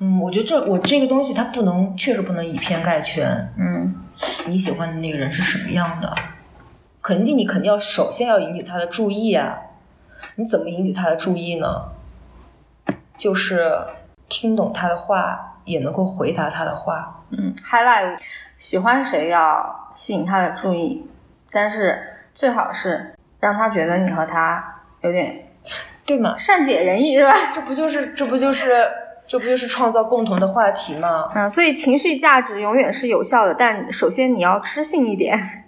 [0.00, 3.52] 嗯，我觉得这我这个东西它不能，确实不能以偏概全。
[3.58, 3.94] 嗯，
[4.46, 6.14] 你喜欢的那个人是什么样的？
[7.02, 9.58] 肯定你肯定要首先要引起他的注意啊！
[10.34, 11.66] 你怎么引起他的注意呢？
[13.16, 13.78] 就是
[14.28, 17.22] 听懂他的话，也能够回答他的话。
[17.30, 18.18] 嗯，highlight
[18.58, 21.08] 喜欢谁要吸引他的注意，
[21.56, 21.98] 但是
[22.34, 24.62] 最好是让他觉得你和他
[25.00, 25.34] 有点
[26.04, 26.34] 对吗？
[26.36, 27.32] 善解人意，是吧？
[27.54, 28.86] 这不就是这不就是
[29.26, 31.30] 这不就是创造共同的话题吗？
[31.34, 35.64] 嗯，所以情绪价值永远是有效的，但首先你要知性一点，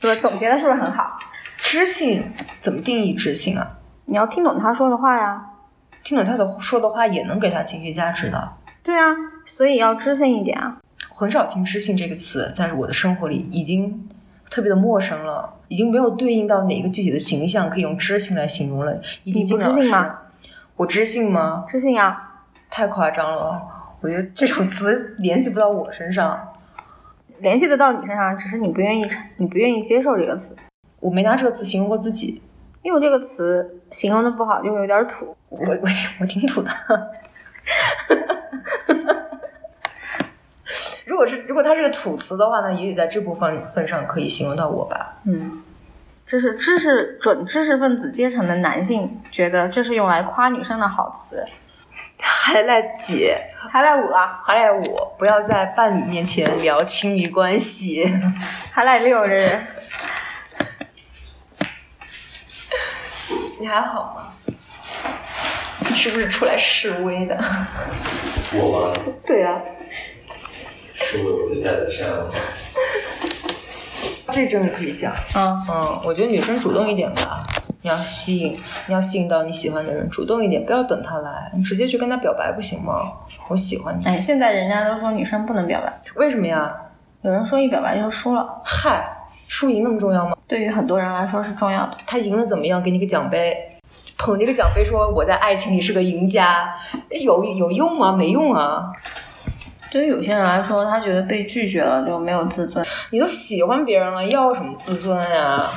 [0.00, 0.14] 是吧？
[0.14, 1.18] 总结的是不是很好？
[1.58, 3.78] 知性怎么定义知性啊？
[4.04, 5.48] 你要听懂他说的话呀。
[6.04, 8.52] 听懂他的说的话，也能给他情绪价值的。
[8.84, 9.02] 对啊，
[9.44, 10.76] 所以要知性一点啊。
[11.12, 14.08] 我很少听“知性”这个词，在我的生活里已经
[14.50, 18.98] 特别的陌生了，已经没有对应到哪个具体的形象可以用“知性”来形容了。
[19.24, 20.20] 你知性吗？
[20.76, 21.64] 我知性吗？
[21.68, 22.30] 知性呀，
[22.70, 23.60] 太夸张了，
[24.00, 26.48] 我觉得这种词联系不到我身上。
[27.40, 30.56] 联系得到你身上，只是你不愿意，你不愿意接受这个词，
[31.00, 32.40] 我没拿这个词形容过自己，
[32.82, 35.36] 因为这个词形容的不好，就会有点土。
[35.50, 35.88] 我我
[36.20, 36.70] 我挺土的。
[41.12, 45.18] 如果是如果它是个土词的话呢，也许在这部分份上可以形容到我吧。
[45.26, 45.62] 嗯，
[46.26, 51.44] 这是知识准知识分子阶层的男性觉得这是用来夸女生的好词。
[52.18, 53.38] 还赖姐，
[53.70, 58.10] 还赖五了，还赖我，不要在伴侣面前聊亲密关系。
[58.72, 59.58] 还赖六，这是。
[63.60, 64.32] 你还好吗？
[65.80, 67.38] 你是不是出来示威的？
[68.54, 69.14] 我吗？
[69.26, 69.60] 对啊，
[71.18, 72.26] 我的带的善良。
[74.30, 75.12] 这真的可以讲。
[75.36, 77.44] 嗯，嗯，我觉得女生主动一点吧，
[77.82, 83.12] 你要吸引，你要吸引到你喜欢的人，主动一点，不要等他来，你直接去跟他表白不行吗？
[83.48, 86.74] 我喜欢你，哎，现在人家都说女生不能表白，为什么呀？
[87.20, 89.06] 有人说一表白就输了，嗨，
[89.48, 90.36] 输赢那么重要吗？
[90.48, 91.98] 对于很多人来说是重要的。
[92.06, 92.82] 他赢了怎么样？
[92.82, 93.54] 给你个奖杯，
[94.16, 96.74] 捧着个奖杯说我在爱情里是个赢家，
[97.22, 98.12] 有有用吗？
[98.12, 98.90] 没用啊！
[99.92, 102.82] 对于有些人来说，他觉得被拒绝了就没有自尊。
[103.10, 105.68] 你都喜欢别人了，要什么自尊呀？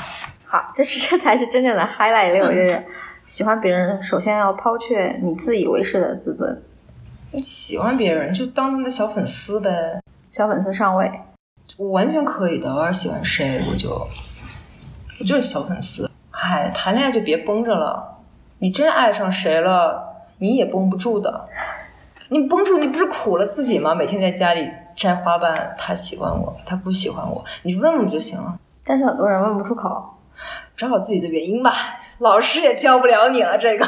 [0.47, 2.81] 好，这是 这才是真正的 highlight 六，就是
[3.27, 6.63] 喜欢别人，首先要抛却你自以为是的自尊。
[7.31, 9.69] 你喜欢别人就当他的小粉丝呗，
[10.31, 11.11] 小粉丝上位，
[11.75, 12.73] 我完全可以的。
[12.73, 13.89] 我要是喜欢谁，我就
[15.19, 16.09] 我就是小粉丝。
[16.31, 18.19] 哎，谈恋爱就别绷着了，
[18.59, 20.01] 你真爱上谁了，
[20.37, 21.49] 你也绷不住的。
[22.29, 23.93] 你绷住，你不是苦了自己吗？
[23.93, 28.59] 每天在家里摘花瓣，他喜欢我，他不喜欢我，你问问就行了。
[28.83, 30.11] 但是很多人问不出口。
[30.75, 31.71] 找找自己的原因吧，
[32.17, 33.57] 老师也教不了你了。
[33.57, 33.87] 这个，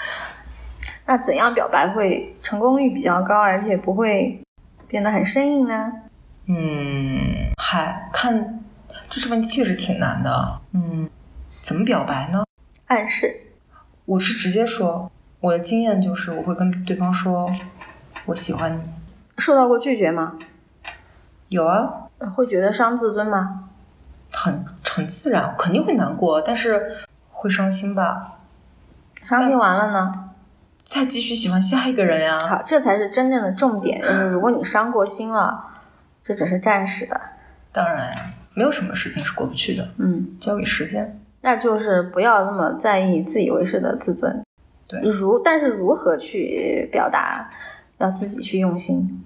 [1.04, 4.42] 那怎样表白会成功率比较高，而且不会
[4.88, 5.92] 变得很生硬呢？
[6.46, 8.64] 嗯，嗨，看
[9.10, 10.60] 这是问题确实挺难的。
[10.72, 11.10] 嗯，
[11.60, 12.42] 怎么表白呢？
[12.86, 13.30] 暗示，
[14.06, 15.12] 我是直接说，
[15.46, 17.48] 我的经验就是我会跟对方说，
[18.24, 18.80] 我喜欢你。
[19.38, 20.32] 受到过拒绝吗？
[21.50, 23.68] 有啊，会觉得伤自尊吗？
[24.32, 26.96] 很很自然，肯定会难过，但是
[27.30, 28.38] 会伤心吧。
[29.24, 30.30] 伤心完了呢？
[30.82, 32.36] 再继续喜欢下一个人呀。
[32.40, 34.00] 好，这才是真正的重点。
[34.00, 35.64] 就是如果你伤过心了，
[36.24, 37.20] 这只是暂时的。
[37.70, 41.20] 当然呀，没有什么事情是过不去的，嗯，交给时间。
[41.42, 44.44] 那就是不要那么在意自以为是的自尊。
[44.86, 45.00] 对。
[45.00, 47.50] 如但是如何去表达，
[47.98, 49.24] 要自己去用心。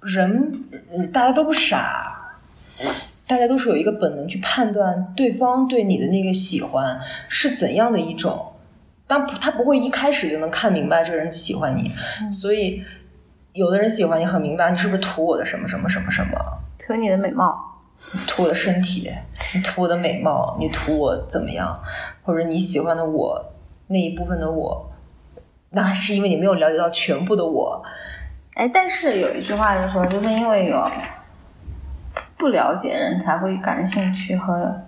[0.00, 2.36] 人，呃大家都不傻，
[3.26, 8.52] 大家都是有一个本能去判断对方对你的那个喜欢是怎样的一种，
[9.06, 11.90] 但不，他不会一开始就能看明白这个人喜欢你，
[12.30, 12.84] 所以
[13.54, 16.38] 有的人喜欢你很明白，你是不是图我的什么什么什么什么，
[16.78, 17.58] 图你的美貌，
[18.12, 19.10] 你图我的身体，
[19.54, 21.80] 你图我的美貌，你图我怎么样，
[22.22, 23.42] 或者你喜欢的我
[23.86, 24.92] 那一部分的我，
[25.74, 27.82] 那是因为你没有了解到全部的我，
[28.54, 30.88] 哎，但是有一句话就说，就是因为有
[32.36, 34.82] 不了解人才会感兴趣和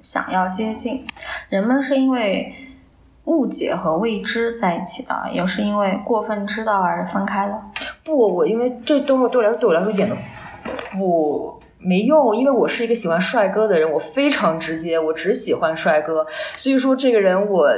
[0.00, 1.06] 想要接近，
[1.48, 2.54] 人们是因为
[3.24, 7.60] 误解和未知在一起的，也是因为过分知道而分开的。
[8.02, 10.16] 不，我因为这都是对我来说对我来说一点都
[10.92, 17.68] 不没用，因为我是一个喜欢帅哥的人，我非常直接，我只喜欢帅哥，所以说这个人我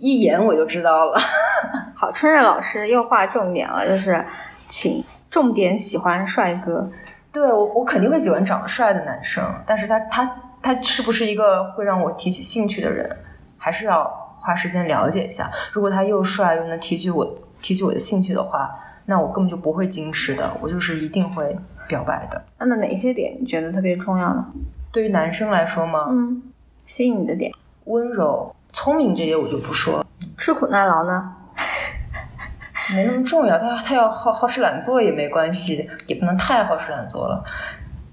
[0.00, 1.18] 一眼我就知道了。
[1.94, 4.24] 好，春瑞老师又划重点了，就是
[4.66, 6.90] 请重点喜欢帅哥。
[7.30, 13.08] 对我，我肯定会喜欢长得帅的男生，但是他他他是不是一个会让我提起兴趣的人，
[13.56, 14.04] 还是要
[14.40, 15.50] 花时间了解一下。
[15.72, 22.42] 如果他又帅又能提起我提起我的兴趣的话，那我根本就不会矜持的，我就是一定会表白的。
[22.58, 24.46] 那那哪些点你觉得特别重要呢？
[24.90, 26.42] 对于男生来说吗，嗯，
[26.86, 27.52] 吸引你的点，
[27.84, 30.06] 温柔、聪明这些我就不说了，
[30.36, 31.32] 吃苦耐劳呢？
[32.94, 33.58] 没那么重要。
[33.58, 37.44] 他他要好好吃懒做也没关系，也不能太好吃懒做了，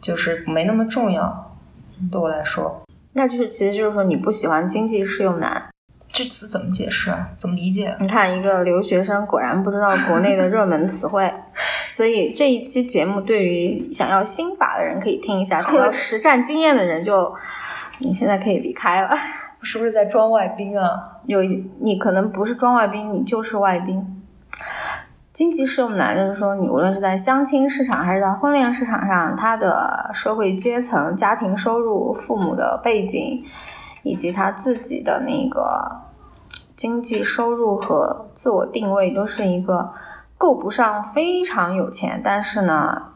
[0.02, 1.56] 就是没那么重要。
[2.12, 5.70] 对我来说，那就是其实就是说你不喜欢经济适用男。
[6.10, 7.30] 这词怎么解释啊？
[7.38, 7.96] 怎么理解？
[8.00, 11.32] 你看，一个留学生果然不知道国内的热门词汇，
[11.88, 17.36] 所以这一期节目对于想要心法的人可以听一下，想要 实战经验的人就
[18.00, 19.10] 你现在可以离开了。
[19.70, 21.20] 是不是在装外宾啊？
[21.26, 21.42] 有
[21.82, 24.24] 你可能不是装外宾，你就是外宾。
[25.34, 33.44] 经济适用男就是说，你无论是在相亲市场还是在婚恋市场上，他的社会阶层、家庭收入、父母的背景，
[34.04, 35.98] 以及他自己的那个
[36.78, 39.92] 经济收入和自我定位，都是一个
[40.38, 43.10] 够不上非常有钱，但是呢，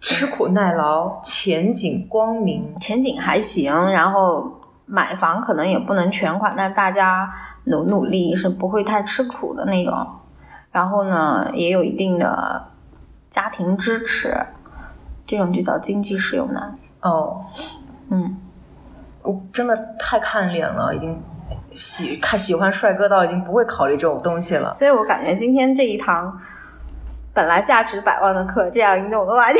[0.00, 4.50] 吃苦耐劳，前景光明，前景还行，然后
[4.86, 7.32] 买房可能也不能全款，但大家
[7.64, 10.06] 努努力是不会太吃苦的那种。
[10.70, 12.66] 然后呢，也有一定的
[13.30, 14.34] 家庭支持，
[15.26, 16.74] 这种就叫经济适用男。
[17.00, 17.44] 哦，
[18.10, 18.36] 嗯，
[19.22, 21.22] 我真的太看脸了，已经
[21.70, 24.72] 喜看喜欢帅哥到已经不会考虑这种东西了。
[24.72, 26.36] 所以我感觉今天这一堂
[27.34, 29.58] 本来价值百万的课，这样一弄的话，就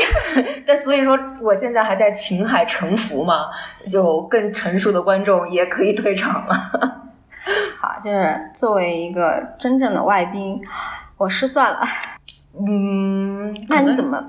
[0.65, 3.47] 但所以说，我现在还在情海沉浮嘛，
[3.91, 6.53] 就更成熟的观众也可以退场了。
[7.79, 10.59] 好，就是作为一个真正的外宾。
[11.17, 11.79] 我失算了，
[12.59, 14.21] 嗯，那你怎么，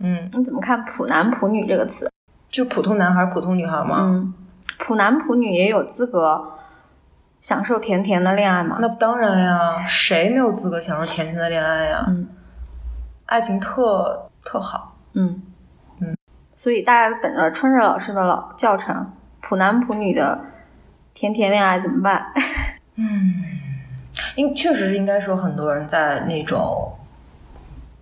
[0.00, 2.10] 嗯，你怎么看“普男普女”这个词？
[2.50, 3.98] 就普通男孩、普通女孩吗？
[4.00, 4.34] 嗯，
[4.78, 6.54] 普男普女也有资格
[7.40, 8.78] 享受甜甜的恋爱吗？
[8.80, 12.04] 那当然呀，谁没有资格享受甜甜的恋爱呀？
[12.08, 12.26] 嗯，
[13.26, 15.42] 爱情特特好，嗯
[16.00, 16.16] 嗯，
[16.54, 20.40] 所以大家等着春日老师的老教程，普男普女的
[21.14, 22.32] 甜甜恋爱怎么办？
[22.96, 23.34] 嗯。
[24.36, 26.90] 应确实应该是有很多人在那种，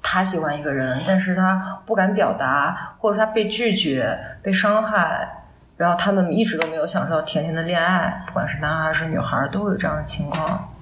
[0.00, 5.28] 他喜欢一个人，但是他不敢表达，或者他被拒绝、被伤害，
[5.76, 10.72] 然后他们一直都没有享受到甜甜的恋爱，不管是男孩还是女孩，都有这样的情况。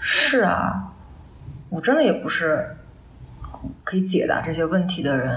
[0.00, 0.92] 是啊，
[1.68, 2.76] 我真的也不是
[3.90, 5.28] 可以解答这些问题的人。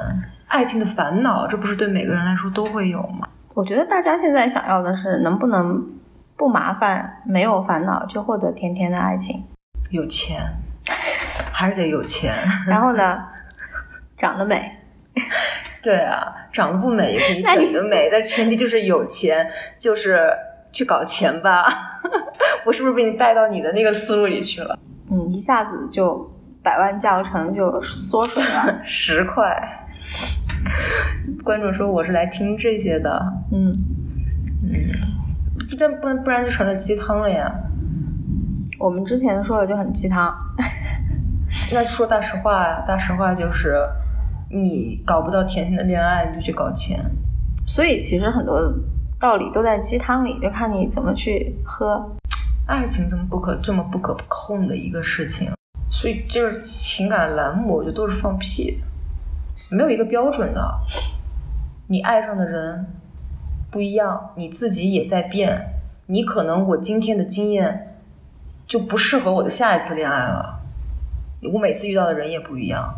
[0.47, 3.27] 爱情的烦恼，这不是对每个人来说都会有吗？
[3.55, 5.83] 我觉得大家现在想要的是能不能。
[6.35, 9.43] 不麻烦，没有烦恼，就获得甜甜的爱情。
[9.91, 10.39] 有钱，
[11.53, 12.33] 还是得有钱。
[12.67, 13.23] 然后呢，
[14.17, 14.79] 长得美。
[15.81, 20.27] 对啊，长得不美也可以 整得美，但前提就是有钱，就是
[20.71, 21.67] 去搞钱吧。
[22.65, 24.77] 我是不是被你带到你的那个思路里去了？
[25.11, 26.32] 嗯，一下子就
[26.63, 29.45] 百万教程就缩水了， 十块。
[31.43, 33.33] 观众说我是来听这些的。
[33.51, 33.71] 嗯
[34.63, 34.69] 嗯。
[35.77, 37.51] 这不不然就成了鸡汤了呀！
[38.79, 40.31] 我们之前说的就很鸡汤。
[41.73, 43.75] 那说大实话，大实话就是，
[44.51, 46.99] 你搞不到甜甜的恋爱，你就去搞钱。
[47.65, 48.71] 所以其实很多
[49.19, 52.07] 道理都在鸡汤里，就看你怎么去喝。
[52.67, 55.51] 爱情这么不可这么不可控的一个事情，
[55.89, 58.77] 所以就是情感栏目，我觉得都是放屁，
[59.69, 60.79] 没有一个标准的。
[61.87, 62.85] 你爱上的人。
[63.71, 65.73] 不一样，你自己也在变。
[66.05, 67.97] 你可能我今天的经验
[68.67, 70.59] 就不适合我的下一次恋爱了。
[71.51, 72.93] 我每次遇到的人也不一样，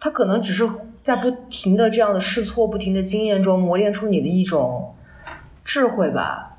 [0.00, 0.66] 他可能只是
[1.02, 4.94] 在不停的这样的试错、不停的经验中磨练出你的一种
[5.62, 6.56] 智慧吧，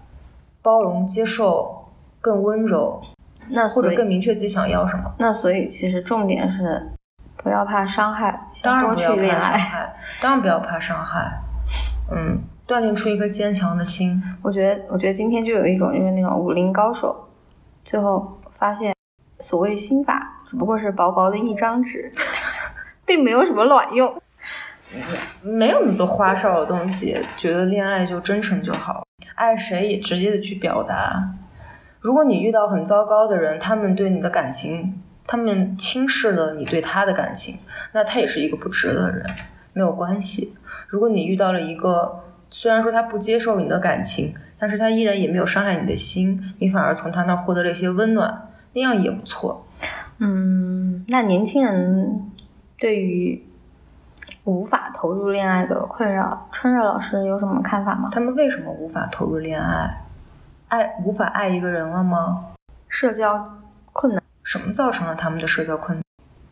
[0.62, 1.88] 包容、接受、
[2.22, 3.02] 更温柔，
[3.50, 5.04] 那或者更明确自己想要什么。
[5.20, 6.91] 那所以其实重点是
[7.36, 11.32] 不要怕伤害，当然不要怕伤害，当然不要怕伤害。
[12.12, 12.39] 嗯。
[12.68, 14.22] 锻炼出一个坚强的心。
[14.41, 17.30] 我觉得，我觉得今天就有一种，就是那种武林高手，
[17.86, 18.93] 最后发现，
[19.39, 22.12] 所谓心法只不过是薄薄的一张纸，
[23.08, 24.14] 并没有什么卵用。
[25.41, 31.26] 没有那么多花哨的东西，觉得恋爱就真诚就好，爱谁也直接的去表达。
[32.08, 37.58] 如果你遇到很糟糕的人，他们对你的感情他们轻视了你对他的感情，
[37.91, 39.26] 那他也是一个不值得的人，
[39.74, 40.55] 没有关系。
[40.88, 49.68] 如果你遇到了一个虽然说他不接受你的感情，但是他依然也没有伤害你的心，你反而从他那儿获得了一些温暖，那样也不错。
[50.20, 52.22] 嗯，那年轻人
[52.80, 53.45] 对于
[54.45, 58.08] 无法投入恋爱的困扰，春热老师有什么看法吗？
[58.14, 60.05] 他们为什么无法投入恋爱？
[60.68, 62.45] 爱无法爱一个人了吗？
[62.89, 63.57] 社交
[63.93, 66.03] 困难，什么造成了他们的社交困难？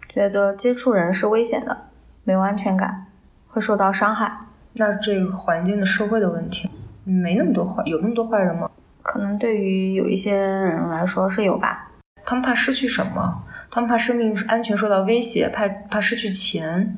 [0.08, 1.78] 觉得接触人是危险的，
[2.24, 3.08] 没有安全感，
[3.50, 4.32] 会受到伤害。
[4.74, 6.70] 那这个环境的社会的问题，
[7.04, 8.70] 没那么多坏，有那么多坏人吗？
[9.02, 11.90] 可能对于有一些人来说是有吧。
[12.26, 13.44] 他们怕失去什么？
[13.70, 16.98] 他们怕生命安全受到威胁，怕怕失去钱，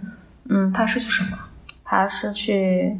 [0.50, 1.38] 嗯，怕失去什么？
[1.84, 3.00] 怕失去，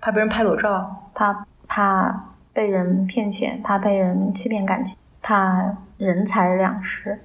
[0.00, 7.18] 怕别人拍裸照，怕怕被人骗钱，怕被人欺骗感情，怕人财两失，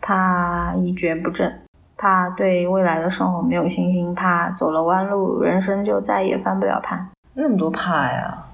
[0.00, 1.60] 怕一蹶不振，
[1.96, 7.08] 怕对未来的生活没有信心，怕走了弯路，人生就再也翻不了盘。
[7.34, 8.44] 那么多怕呀，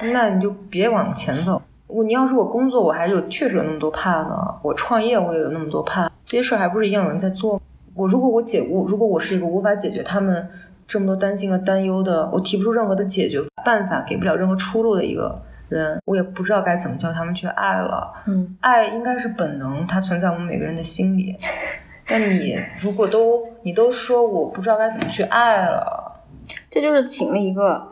[0.00, 1.60] 那你就别往前走。
[1.88, 4.54] 我你要是我工作，我还有确实有那么多怕呢。
[4.62, 7.60] 我创业，我也有那么多怕，这些事儿还不是一样有人在做。
[7.94, 10.48] 我如果我解无，如果我是一个无法解决他们
[10.86, 18.12] 这么多担心和担忧的，我提不出任何的解决办法，给不了任何出路的一个人，我也不知道该怎么教他们去爱了。
[18.26, 21.36] 嗯，爱应该是本能，它存在我们每个人的心里。
[22.08, 26.22] 但你如果都你都说我不知道该怎么去爱了，
[26.70, 27.88] 这就是请了一个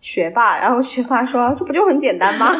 [0.00, 2.50] 学霸，然后学霸说：“这不就很简单吗？”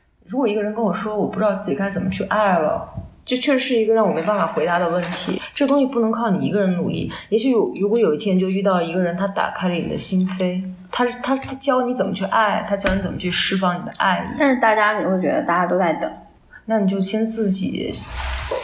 [0.26, 2.86] 如果一个人跟我说我不知道自己该怎么去爱了，
[3.24, 5.40] 这确实是一个让我没办法回答的问题。
[5.54, 7.10] 这东西不能靠你一个人努力。
[7.30, 14.36] 也许有，如果有一天就遇到一个人，他打开了你的心扉，他他他教你怎么去爱，他教你怎么去释放你的爱意。
[14.38, 16.10] 但是大家你会觉得大家都在等，
[16.64, 17.94] 那你就先自己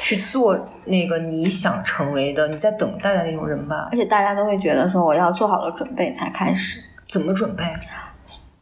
[0.01, 3.97] 去做那个你想成为的、你在等待的那种人吧而。
[3.97, 6.81] 且大家都会觉得说我要做好了准备才开始。
[7.07, 7.65] 怎么准备？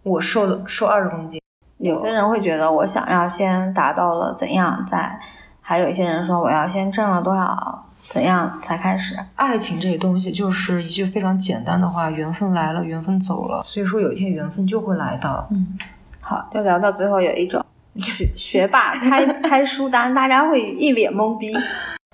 [0.03, 1.41] 我瘦了瘦二十公斤，
[1.77, 5.21] 有些人会觉得我想要先达到了怎样再，
[5.61, 9.17] 还有一些人说我要先挣了多少怎样才开始。
[9.37, 13.63] 爱情这个东西就是一句非常简单的话：缘分来了，缘分走了。
[13.63, 15.47] 所以说有一天缘分就会来的。
[15.53, 15.79] 嗯，
[16.21, 17.65] 好，就聊到最后有一种
[17.99, 21.53] 学学霸开开书单，大家会一脸懵逼。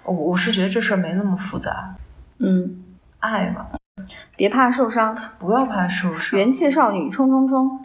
[0.05, 1.94] 我我是觉得这事儿没那么复杂，
[2.40, 2.84] 嗯，
[3.20, 3.66] 爱嘛，
[4.36, 6.38] 别怕受伤，不要怕受伤。
[6.38, 7.80] 元气少女冲冲冲。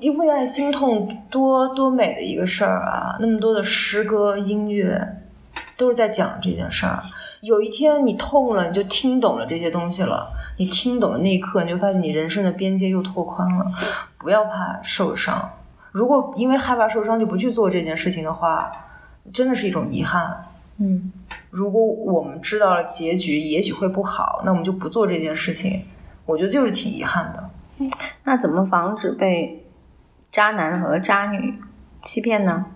[0.00, 3.16] 为为爱心痛，多多美的一个事儿啊！
[3.18, 5.19] 那么多的诗歌、音乐，
[5.80, 7.02] 都是在讲这件事儿。
[7.40, 10.30] 有一天你痛了，你就听懂了这些东西了。
[10.58, 13.64] 你听懂的那一刻，你就发现你人生的边界又拓宽了。
[14.18, 15.50] 不要怕受伤，
[15.90, 18.70] 如果因为害怕受伤就不去做这件事情的话，
[19.32, 20.44] 真的是一种遗憾。
[20.76, 21.10] 嗯，
[21.48, 25.82] 如果我们知道了结局也许会不好，那我们就不做这件事情。
[26.26, 27.88] 我觉得就是挺遗憾的。
[28.24, 29.64] 那怎么防止被
[30.30, 31.58] 渣男和渣女
[32.02, 32.66] 欺骗呢？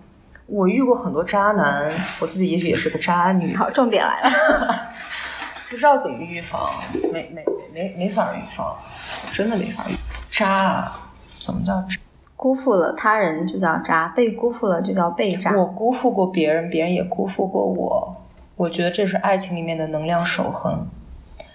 [0.47, 1.91] 我遇过很多渣男，
[2.21, 4.89] 我自己也许也是个渣女，好，重点来了。
[5.71, 6.71] 不知道怎么预防，
[7.13, 8.77] 没没没没法预防，
[9.33, 9.99] 真的没法预防
[10.31, 11.11] 渣啊！
[11.41, 11.97] 怎么叫渣？
[12.37, 15.53] 辜负了他人就叫渣，被辜负了就叫被渣。
[15.57, 18.17] 我辜负过别人，别人也辜负过我。
[18.57, 20.87] 我觉得这是爱情里面的能量守恒。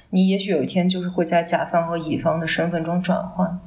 [0.09, 3.59] 你也许有一天就是会在甲方和乙方的身份中转换，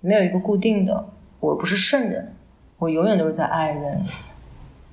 [0.00, 1.04] 没有一个固定的。
[1.38, 2.34] 我不是圣人，
[2.78, 4.02] 我永远都是在爱人，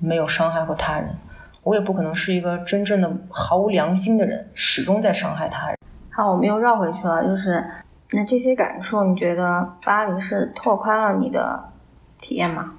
[0.00, 1.14] 没有伤害过他人。
[1.62, 5.76] 我也不可能是一个真正的毫无良心的人，始终在伤害他人。
[6.10, 7.64] 好，我们又绕回去了，就是
[8.12, 11.70] 那这些感受，你觉得巴黎是拓宽了你的
[12.18, 12.74] 体验吗？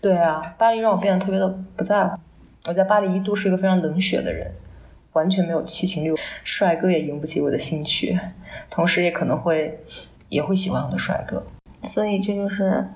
[0.00, 2.18] 对啊，巴黎让我变得特别的不在乎。
[2.66, 4.52] 我在巴黎一度是一个非常冷血的人，
[5.12, 8.18] 完全没有七情六，帅哥也引不起我的兴趣，
[8.68, 9.80] 同时也可能会
[10.30, 11.46] 也会喜欢我的帅哥。
[11.82, 12.88] 所以这就是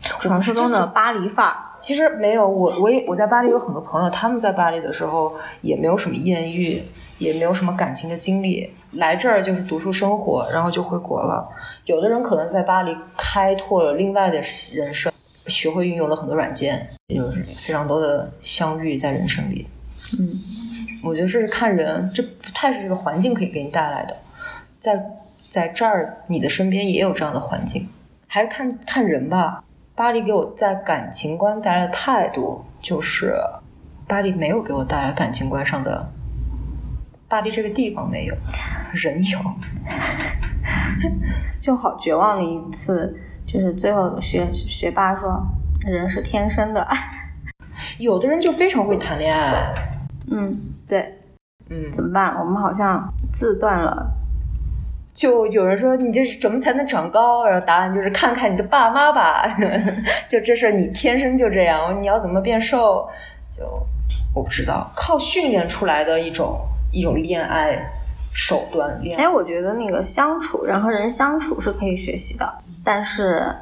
[0.00, 1.56] 传说中的巴黎范儿。
[1.80, 6.82] 其实没有，我我也我在巴黎有很多朋友，他们在巴黎的时候也没有什么艳遇，
[7.18, 11.48] 也没有什么感情的经历，来这儿就是读书生活，然后就回国了。
[11.84, 14.36] 有的人可能在巴黎开拓了另外的
[14.72, 15.12] 人生，
[15.46, 19.66] 学会运用了很多软件，就是非常多的相遇在人生里。
[20.18, 20.28] 嗯，
[21.04, 24.16] 我觉得这是看人，这不太是这个环境可以给你带来的。
[24.78, 25.00] 在
[25.50, 27.88] 在这儿，你的身边也有这样的环境，
[28.26, 29.64] 还是看看人吧。
[29.98, 33.34] 巴黎给我在感情观带来的态度，就是
[34.06, 36.08] 巴黎没有给我带来感情观上的。
[37.26, 38.34] 巴黎这个地方没有，
[38.92, 39.40] 人有。
[41.60, 43.12] 就好绝望的一次，
[43.44, 45.44] 就是最后学学霸说，
[45.84, 46.86] 人是天生的。
[47.98, 49.74] 有的人就非常会谈恋爱，
[50.30, 51.12] 嗯，对，
[51.70, 52.38] 嗯，怎么办？
[52.38, 54.08] 我们好像自断了。
[55.18, 57.44] 就有人说你这是怎么才能长高？
[57.44, 59.44] 然后答案就是看看你的爸妈吧，
[60.28, 63.04] 就这事儿你天生就这样，你要怎么变瘦？
[63.50, 63.64] 就
[64.32, 66.60] 我不知道，靠训练出来的一种
[66.92, 67.76] 一种恋爱
[68.32, 68.96] 手段。
[69.02, 72.54] 恋爱哎，我觉得那个相处，人和人相处是可以学习的，
[72.84, 73.52] 但是，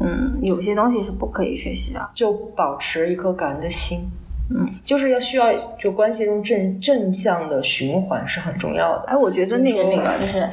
[0.00, 2.10] 嗯，有些东西是不可以学习的。
[2.14, 4.00] 就保持一颗感恩的心，
[4.50, 9.04] 嗯，就是要需要就关系中正正向的循环是很重要的。
[9.06, 10.46] 哎，我觉得那个那个就是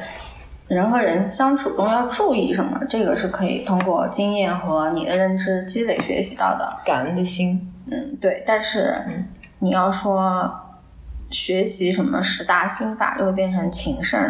[0.68, 6.76] 人和人相处中要注意什么，这个是可以通过经验和你的认知积累学习到的。
[6.84, 8.42] 感恩的心，嗯，对。
[8.46, 9.28] 但是嗯
[9.60, 10.52] 你要说
[11.30, 14.20] 学习什么十大心法就会变成情圣，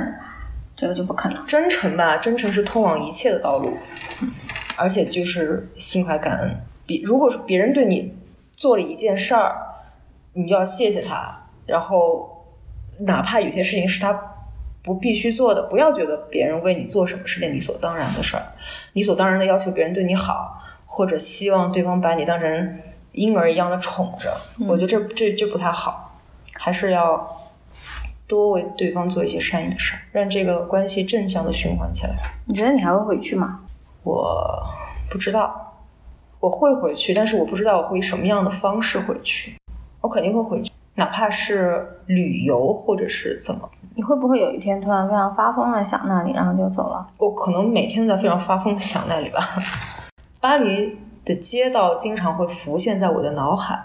[0.76, 1.46] 这个就不可能。
[1.46, 3.76] 真诚吧，真诚是通往一切的道路，
[4.76, 6.54] 而且就是心怀感恩。
[6.86, 8.14] 比如果说别人对你
[8.54, 9.56] 做了一件事儿，
[10.34, 12.46] 你就要谢谢他，然后
[13.00, 14.12] 哪怕有些事情是他
[14.86, 18.46] 不必须做的，不要觉得别人为你做什么是件理所当然的事儿，
[18.92, 22.78] 理所当然的要求别人对你好，或者希望对方把你当成
[23.12, 24.32] 婴儿一样的宠着，
[24.66, 26.16] 我觉得这这这不太好，
[26.54, 27.36] 还是要
[28.28, 32.14] 多为对方做一些善意的事儿，让这个关系正向的循环起来。
[32.44, 33.60] 你觉得你还会回去吗？
[34.04, 34.64] 我
[35.10, 35.82] 不知道，
[36.38, 39.56] 我会回去，但是我不知道我会以什么样的方式回去。
[40.00, 47.06] 我肯定会回去，哪怕是旅游或者是怎么，你会不会有一天突然非常发疯的想那里，然后就走了？
[47.18, 49.40] 我可能每天都在非常发疯的想那里吧。
[50.40, 53.78] 巴黎的街道经常会浮现在我的脑海，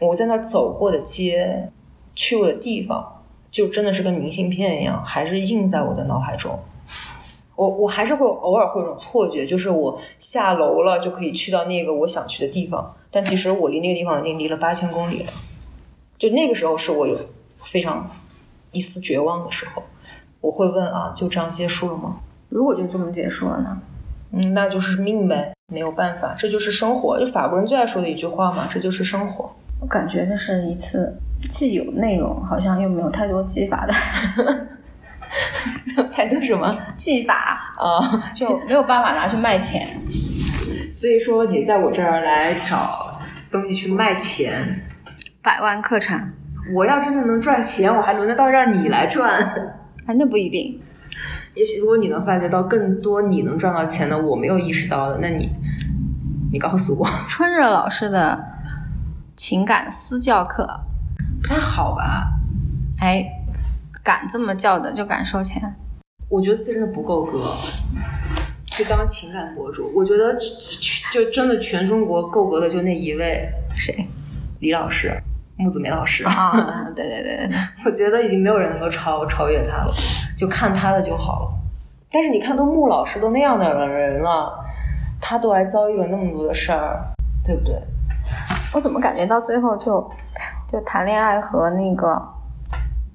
[0.00, 1.70] 我在那儿走过的街，
[2.14, 6.58] 去过的地方，就真的是跟明信片一样，还是印在我的脑海中。
[7.54, 15.28] 我我还是会偶尔会有种错觉，就是我下楼了就可以去到那个我想去的地方，但其实我离那个地方已经离了八千公里了。
[16.18, 17.18] 就那个时候是我有
[17.64, 18.08] 非常
[18.72, 19.82] 一丝绝望的时候，
[20.40, 22.16] 我会问啊，就这样结束了吗？
[22.48, 23.78] 如果就这么结束了呢？
[24.32, 27.18] 嗯，那就是命呗，没有办法，这就是生活。
[27.18, 29.50] 就法国人最爱说的一句话嘛，这就是生活。
[29.80, 31.16] 我感觉这是一次
[31.50, 33.94] 既有内容，好像又没有太多技法的
[35.84, 38.00] 没有太多什么技法，啊？
[38.34, 40.00] 就没有办法拿去卖钱。
[40.90, 44.84] 所以说你在我这儿来找东西去卖钱，
[45.46, 46.32] 百万课程，
[46.74, 49.40] 我要真的能赚钱，我还轮得到让你来赚？
[50.04, 50.82] 哎，那不一定。
[51.54, 55.48] 也许如果你能发掘到更多你能赚到钱的，我没有意识到的，那你
[56.50, 58.44] 你告诉我， 春日老师的
[59.36, 60.66] 情感私教课，
[61.40, 62.26] 不太好吧？
[63.00, 63.24] 哎，
[64.02, 65.76] 敢这么叫的就敢收钱。
[66.28, 67.54] 我觉得自身不够格，
[68.64, 69.92] 去当情感博主。
[69.94, 70.36] 我觉得
[71.12, 74.08] 就真的全中国够格的就那一位，谁
[74.58, 75.16] 李老师，
[75.56, 76.24] 木子梅老师。
[76.24, 76.86] 啊？
[76.94, 77.50] 对对对
[77.84, 79.94] 我觉得已经没有人能够超超越他了，
[80.36, 81.48] 就看他的就好了。
[82.10, 84.52] 但是你看，都穆老师都那样的人了，
[85.20, 87.00] 他都还遭遇了那么多的事儿，
[87.44, 87.74] 对不对？
[88.74, 90.08] 我怎么感觉到最后就
[90.70, 92.20] 就谈恋爱和那个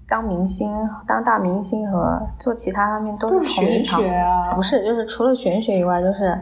[0.07, 0.73] 当明星、
[1.07, 3.99] 当大明星和做其他方面都都是同一条？
[3.99, 6.37] 学啊，不是，就是除了玄学以外，就是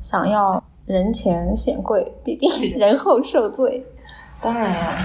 [0.00, 3.84] 想要人前显贵，必定人后受罪。
[4.40, 4.96] 当然呀，啊，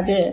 [0.00, 0.32] 就是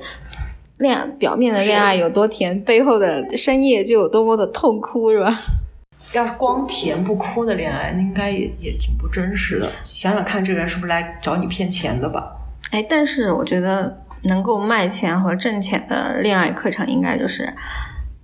[0.77, 5.37] 恋爱表面的恋爱有多甜，背后的深夜就有多么的痛哭，是吧？
[6.13, 9.71] 要是光甜不哭的恋爱，那应该也也挺不真实的。
[9.83, 12.35] 想想看，这个人是不是来找你骗钱的吧？
[12.71, 17.53] 哎，但是我觉得能够卖钱和挣钱的恋爱课程，应该就是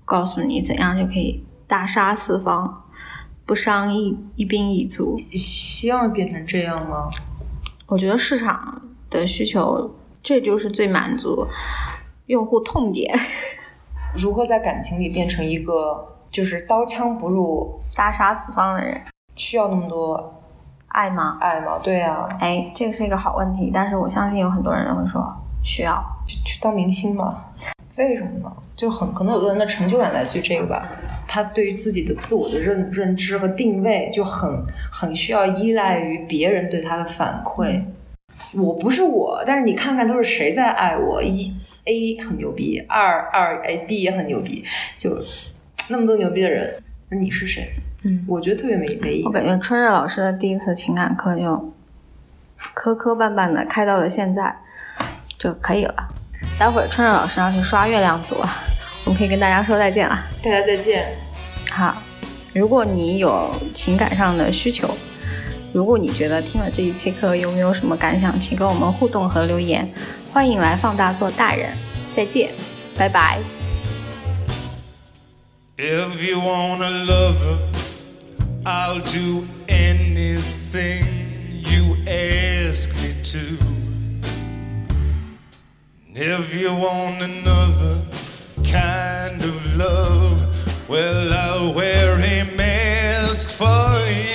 [0.03, 2.83] 告诉你怎样就可以大杀四方，
[3.45, 5.19] 不伤一一兵一卒。
[5.33, 7.09] 希望变成这样吗？
[7.85, 8.81] 我觉得市场
[9.11, 11.47] 的需求，这就是最满足
[12.25, 13.15] 用户痛点，
[14.17, 18.99] 如何在感情里变成一个就是刀枪不入，大杀四方的人，
[19.35, 20.41] 需要那么多
[20.87, 21.37] 爱吗？
[21.39, 21.79] 爱吗？
[21.83, 25.23] 对啊，哎，这个是一个好问题，但是我相信有很多人都会说
[25.63, 26.03] 需要。
[26.27, 27.51] 去去当明星吧？
[27.99, 28.51] 为什么呢？
[28.75, 30.89] 就很可能有的人的成就感来自于这个吧，
[31.27, 37.79] 他对于自己的自我的认认知和定位就很很需要依赖于别人对他的反馈。
[38.57, 41.21] 我不是我，但是你看看都是谁在爱我？
[41.21, 41.53] 一
[41.85, 44.63] A 很牛逼，二二 A B 也很牛逼，
[44.97, 45.17] 就
[45.87, 47.69] 那么多牛逼的人，那你是谁？
[48.03, 49.27] 嗯，我觉得特别没没意思。
[49.27, 51.73] 我感觉春日老师的第一次情感课就
[52.73, 54.55] 磕磕绊绊的开到了现在
[55.37, 56.07] 就可以了。
[56.59, 58.49] 待会儿春日老师要去刷月亮组了，
[59.05, 60.25] 我们可以跟大家说再见了。
[60.43, 61.05] 大家再见。
[61.71, 62.01] 好，
[62.53, 64.87] 如果你有情感上的需求，
[65.75, 69.85] 如果你觉得听了这一期课有没有什么感想，请跟我们互动和留言。
[70.31, 71.69] 欢迎来放大做大人，
[72.15, 72.49] 再见，
[72.97, 73.41] 拜拜。
[75.75, 77.57] If you want a lover,
[78.63, 81.03] I'll do anything
[81.51, 83.57] you ask me to.
[86.15, 87.97] If you want another
[88.63, 90.47] kind of love,
[90.87, 93.67] well, I'll wear a mask for
[94.09, 94.34] you.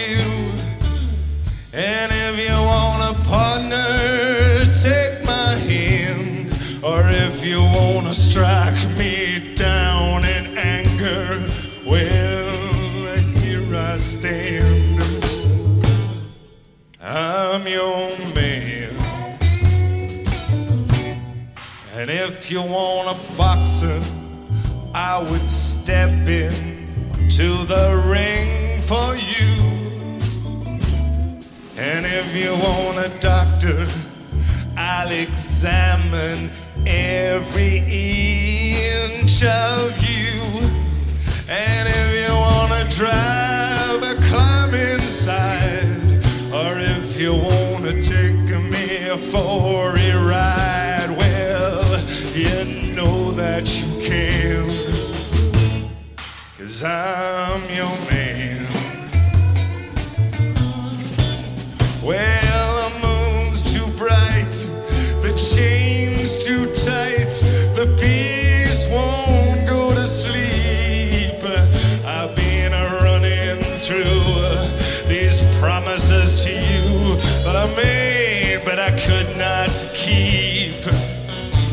[1.73, 6.51] And if you want a partner, take my hand.
[6.83, 11.49] Or if you want to strike me down in anger,
[11.87, 15.01] well, here I stand.
[17.01, 18.91] I'm your man.
[21.95, 24.03] And if you want a boxer,
[24.93, 29.80] I would step in to the ring for you.
[31.83, 33.87] And if you want a doctor,
[34.77, 36.51] I'll examine
[36.87, 40.61] every inch of you.
[41.49, 45.87] And if you want to drive a climb inside,
[46.53, 51.99] or if you want to take me for a ride, well,
[52.35, 54.69] you know that you can.
[56.59, 58.20] Cause I'm your man.
[77.63, 80.77] But I could not keep.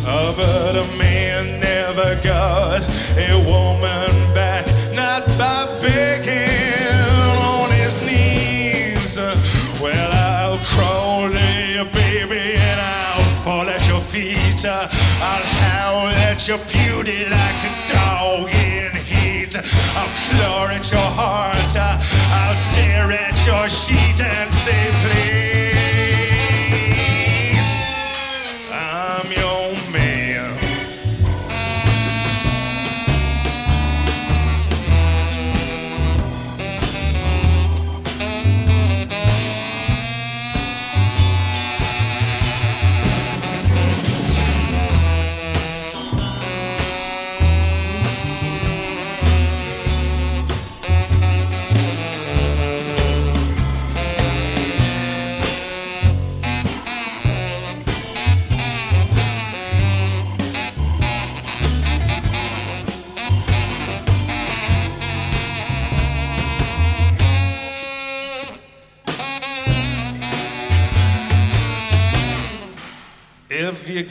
[0.05, 2.81] Oh, but a man never got
[3.15, 6.49] a woman back, not by begging
[7.39, 9.17] on his knees.
[9.79, 14.65] Well, I'll crawl to you, baby, and I'll fall at your feet.
[14.65, 19.55] I'll howl at your beauty like a dog in heat.
[19.95, 21.75] I'll claw at your heart.
[21.77, 25.16] I'll tear at your sheet and say, please.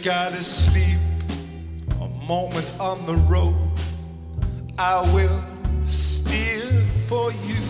[0.06, 1.00] Gotta sleep
[2.00, 3.56] a moment on the road,
[4.78, 5.42] I will
[5.82, 6.62] steer
[7.08, 7.64] for you.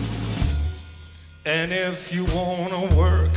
[1.47, 3.31] And if you wanna work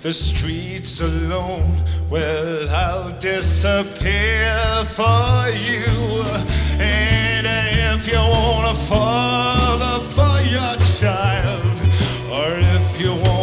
[0.00, 6.24] the streets alone, well, I'll disappear for you.
[6.80, 7.46] And
[7.94, 11.78] if you want a father for your child,
[12.32, 13.35] or if you wanna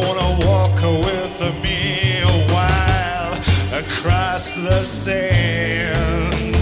[4.33, 6.55] across the sand,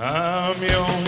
[0.00, 1.05] I'm your